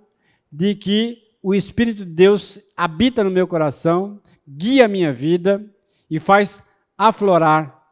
[0.50, 5.64] de que o Espírito de Deus habita no meu coração, guia a minha vida
[6.10, 6.64] e faz
[6.96, 7.82] aflorar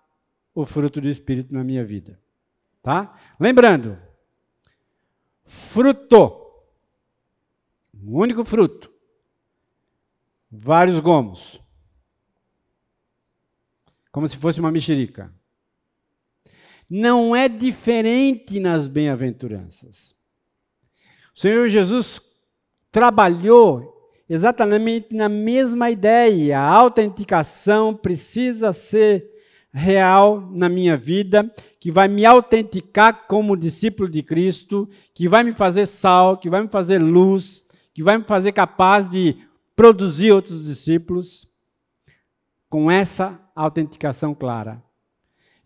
[0.54, 2.20] o fruto do Espírito na minha vida.
[2.82, 3.16] Tá?
[3.38, 3.98] Lembrando,
[5.44, 6.36] fruto,
[7.94, 8.90] um único fruto,
[10.50, 11.60] vários gomos
[14.10, 15.32] como se fosse uma mexerica.
[16.88, 20.14] Não é diferente nas bem-aventuranças.
[21.34, 22.20] O Senhor Jesus
[22.90, 26.58] trabalhou exatamente na mesma ideia.
[26.58, 29.30] A autenticação precisa ser
[29.72, 35.52] real na minha vida, que vai me autenticar como discípulo de Cristo, que vai me
[35.52, 37.64] fazer sal, que vai me fazer luz,
[37.94, 39.36] que vai me fazer capaz de
[39.76, 41.49] produzir outros discípulos
[42.70, 44.82] com essa autenticação clara.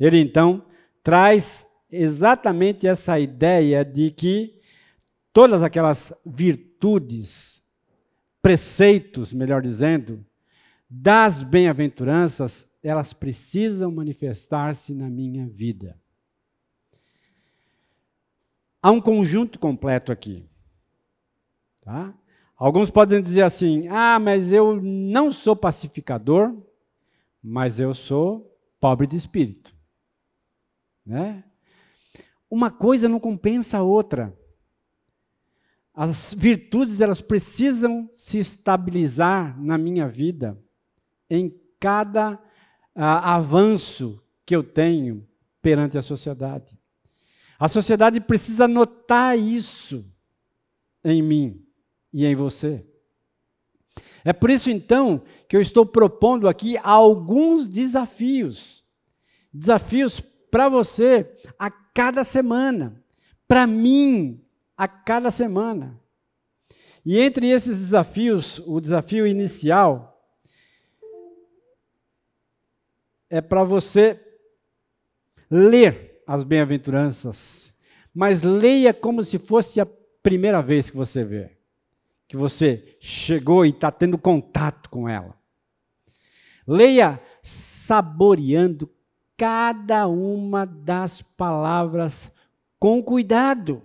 [0.01, 0.64] Ele então
[1.02, 4.59] traz exatamente essa ideia de que
[5.32, 7.62] todas aquelas virtudes,
[8.40, 10.24] preceitos, melhor dizendo,
[10.89, 16.01] das bem-aventuranças, elas precisam manifestar-se na minha vida.
[18.82, 20.47] Há um conjunto completo aqui.
[21.82, 22.14] Tá?
[22.56, 26.55] Alguns podem dizer assim: ah, mas eu não sou pacificador,
[27.46, 29.76] mas eu sou pobre de espírito.
[31.04, 31.44] Né?
[32.50, 34.34] Uma coisa não compensa a outra.
[35.92, 40.58] As virtudes elas precisam se estabilizar na minha vida
[41.28, 42.42] em cada
[42.94, 45.28] ah, avanço que eu tenho
[45.60, 46.78] perante a sociedade.
[47.58, 50.10] A sociedade precisa notar isso
[51.04, 51.62] em mim
[52.10, 52.86] e em você.
[54.24, 58.82] É por isso, então, que eu estou propondo aqui alguns desafios.
[59.52, 60.20] Desafios
[60.51, 63.05] para você a cada semana.
[63.46, 64.42] Para mim,
[64.76, 66.01] a cada semana.
[67.05, 70.10] E entre esses desafios, o desafio inicial
[73.28, 74.18] é para você
[75.51, 77.74] ler as bem-aventuranças,
[78.14, 79.86] mas leia como se fosse a
[80.22, 81.64] primeira vez que você vê
[82.28, 85.36] que você chegou e está tendo contato com ela.
[86.66, 88.90] Leia saboreando
[89.36, 92.32] cada uma das palavras
[92.78, 93.82] com cuidado.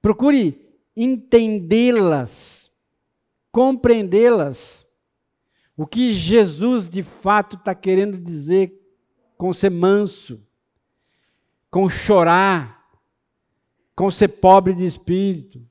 [0.00, 2.70] Procure entendê-las,
[3.50, 4.86] compreendê-las.
[5.76, 8.74] O que Jesus de fato está querendo dizer
[9.36, 10.44] com ser manso,
[11.70, 12.90] com chorar,
[13.94, 15.64] com ser pobre de espírito,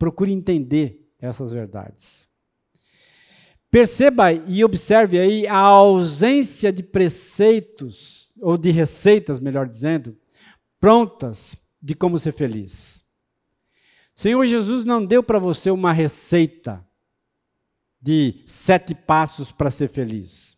[0.00, 2.26] Procure entender essas verdades.
[3.70, 10.16] Perceba e observe aí a ausência de preceitos, ou de receitas, melhor dizendo,
[10.80, 13.06] prontas de como ser feliz.
[14.14, 16.82] Senhor Jesus não deu para você uma receita
[18.00, 20.56] de sete passos para ser feliz.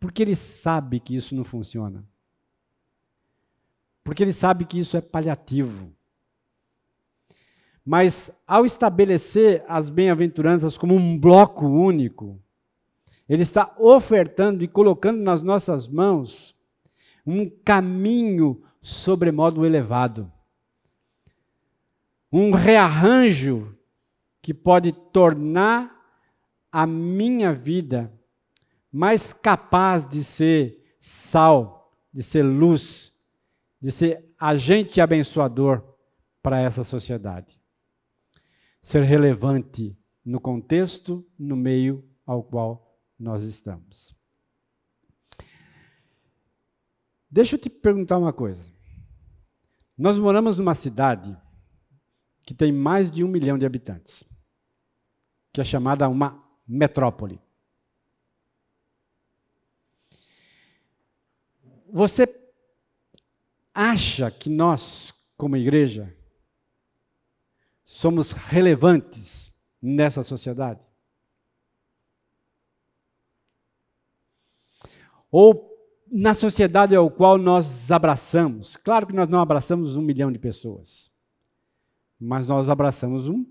[0.00, 2.04] Porque Ele sabe que isso não funciona.
[4.02, 5.94] Porque Ele sabe que isso é paliativo.
[7.84, 12.40] Mas ao estabelecer as bem-aventuranças como um bloco único,
[13.28, 16.56] ele está ofertando e colocando nas nossas mãos
[17.26, 20.32] um caminho sobremodo elevado.
[22.32, 23.76] Um rearranjo
[24.40, 25.94] que pode tornar
[26.72, 28.12] a minha vida
[28.90, 33.12] mais capaz de ser sal, de ser luz,
[33.80, 35.82] de ser agente abençoador
[36.42, 37.63] para essa sociedade
[38.84, 44.14] ser relevante no contexto, no meio ao qual nós estamos.
[47.30, 48.70] Deixa eu te perguntar uma coisa.
[49.96, 51.34] Nós moramos numa cidade
[52.42, 54.22] que tem mais de um milhão de habitantes,
[55.50, 57.40] que é chamada uma metrópole.
[61.90, 62.28] Você
[63.72, 66.14] acha que nós, como igreja,
[67.94, 70.84] somos relevantes nessa sociedade?
[75.30, 75.72] Ou
[76.10, 78.76] na sociedade ao qual nós abraçamos?
[78.76, 81.10] Claro que nós não abraçamos um milhão de pessoas,
[82.18, 83.46] mas nós abraçamos um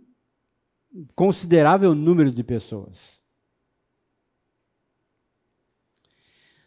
[1.16, 3.22] considerável número de pessoas.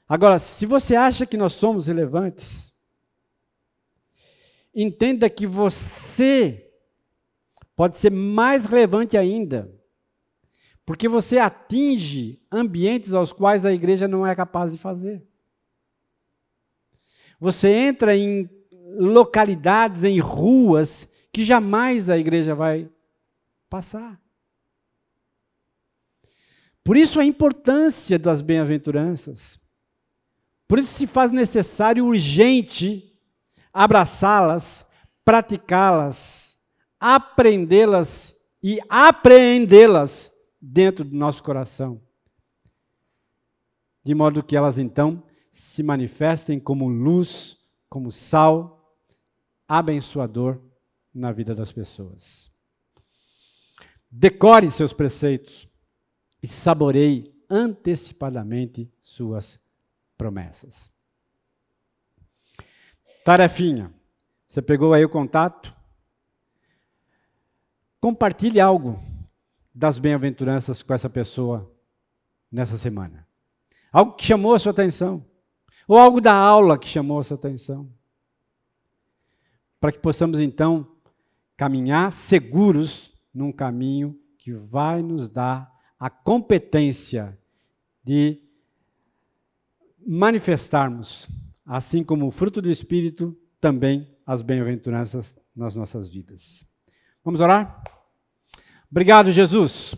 [0.08, 2.74] Agora, se você acha que nós somos relevantes,
[4.74, 6.65] entenda que você
[7.76, 9.70] pode ser mais relevante ainda,
[10.84, 15.24] porque você atinge ambientes aos quais a igreja não é capaz de fazer.
[17.38, 18.48] Você entra em
[18.98, 22.90] localidades, em ruas, que jamais a igreja vai
[23.68, 24.18] passar.
[26.82, 29.60] Por isso a importância das bem-aventuranças.
[30.68, 33.12] Por isso se faz necessário urgente
[33.72, 34.86] abraçá-las,
[35.24, 36.45] praticá-las,
[36.98, 42.00] aprendê-las e apreendê-las dentro do nosso coração.
[44.04, 47.56] De modo que elas então se manifestem como luz,
[47.88, 48.96] como sal
[49.68, 50.60] abençoador
[51.12, 52.50] na vida das pessoas.
[54.10, 55.68] Decore seus preceitos
[56.42, 59.60] e saboreie antecipadamente suas
[60.16, 60.90] promessas.
[63.24, 63.92] Tarefinha.
[64.46, 65.75] Você pegou aí o contato?
[68.06, 69.02] Compartilhe algo
[69.74, 71.68] das bem-aventuranças com essa pessoa
[72.52, 73.26] nessa semana.
[73.90, 75.26] Algo que chamou a sua atenção.
[75.88, 77.92] Ou algo da aula que chamou a sua atenção.
[79.80, 80.86] Para que possamos então
[81.56, 85.68] caminhar seguros num caminho que vai nos dar
[85.98, 87.36] a competência
[88.04, 88.40] de
[90.06, 91.28] manifestarmos,
[91.66, 96.64] assim como o fruto do Espírito, também as bem-aventuranças nas nossas vidas.
[97.24, 97.95] Vamos orar?
[98.90, 99.94] Obrigado, Jesus.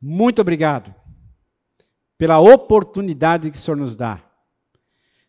[0.00, 0.94] Muito obrigado
[2.16, 4.22] pela oportunidade que o Senhor nos dá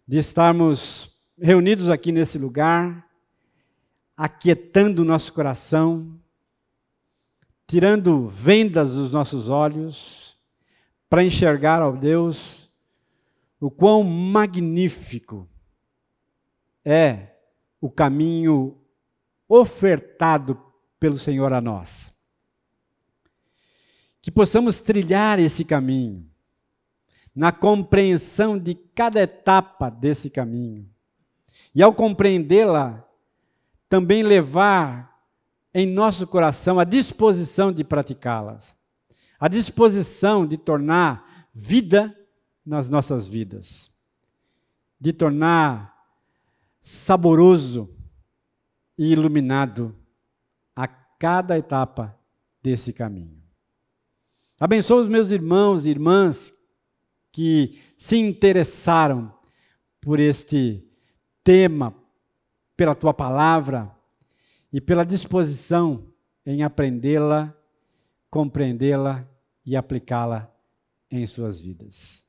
[0.07, 3.07] de estarmos reunidos aqui nesse lugar,
[4.17, 6.19] aquietando o nosso coração,
[7.67, 10.35] tirando vendas dos nossos olhos,
[11.07, 12.67] para enxergar, ó Deus,
[13.59, 15.47] o quão magnífico
[16.83, 17.35] é
[17.79, 18.77] o caminho
[19.47, 20.59] ofertado
[20.99, 22.18] pelo Senhor a nós.
[24.21, 26.29] Que possamos trilhar esse caminho,
[27.33, 30.89] na compreensão de cada etapa desse caminho.
[31.73, 33.07] E ao compreendê-la,
[33.87, 35.09] também levar
[35.73, 38.75] em nosso coração a disposição de praticá-las,
[39.39, 42.15] a disposição de tornar vida
[42.65, 43.91] nas nossas vidas,
[44.99, 45.95] de tornar
[46.79, 47.89] saboroso
[48.97, 49.95] e iluminado
[50.75, 52.17] a cada etapa
[52.61, 53.38] desse caminho.
[54.59, 56.51] Abençoa os meus irmãos e irmãs
[57.31, 59.33] que se interessaram
[60.01, 60.83] por este
[61.41, 61.95] tema,
[62.75, 63.89] pela tua palavra
[64.73, 66.07] e pela disposição
[66.45, 67.55] em aprendê-la,
[68.29, 69.25] compreendê-la
[69.65, 70.53] e aplicá-la
[71.09, 72.25] em suas vidas.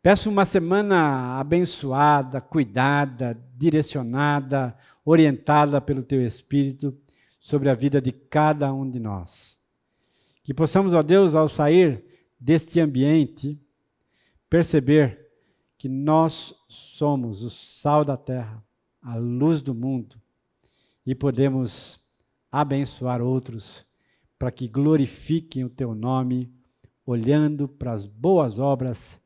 [0.00, 6.96] Peço uma semana abençoada, cuidada, direcionada, orientada pelo Teu Espírito
[7.38, 9.62] sobre a vida de cada um de nós.
[10.44, 12.04] Que possamos, ó Deus, ao sair
[12.38, 13.60] deste ambiente,
[14.48, 15.28] perceber
[15.76, 18.62] que nós somos o sal da terra,
[19.02, 20.20] a luz do mundo,
[21.04, 21.98] e podemos
[22.52, 23.84] abençoar outros
[24.38, 26.52] para que glorifiquem o Teu nome,
[27.04, 29.20] olhando para as boas obras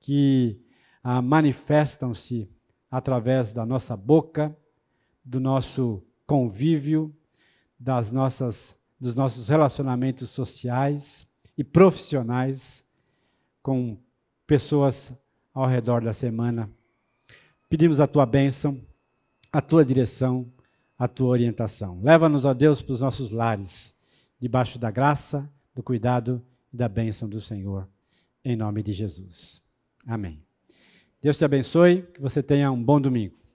[0.00, 0.60] que
[1.02, 2.50] ah, manifestam-se
[2.90, 4.56] através da nossa boca,
[5.24, 7.14] do nosso convívio,
[7.78, 11.26] das nossas, dos nossos relacionamentos sociais
[11.58, 12.84] e profissionais
[13.60, 13.98] com
[14.46, 15.12] pessoas
[15.52, 16.70] ao redor da semana.
[17.68, 18.80] Pedimos a tua bênção,
[19.52, 20.46] a tua direção,
[20.96, 22.00] a tua orientação.
[22.00, 23.92] Leva-nos, ó Deus, para os nossos lares,
[24.38, 26.40] debaixo da graça, do cuidado
[26.72, 27.88] e da bênção do Senhor,
[28.44, 29.64] em nome de Jesus.
[30.06, 30.40] Amém.
[31.20, 33.41] Deus te abençoe, que você tenha um bom domingo.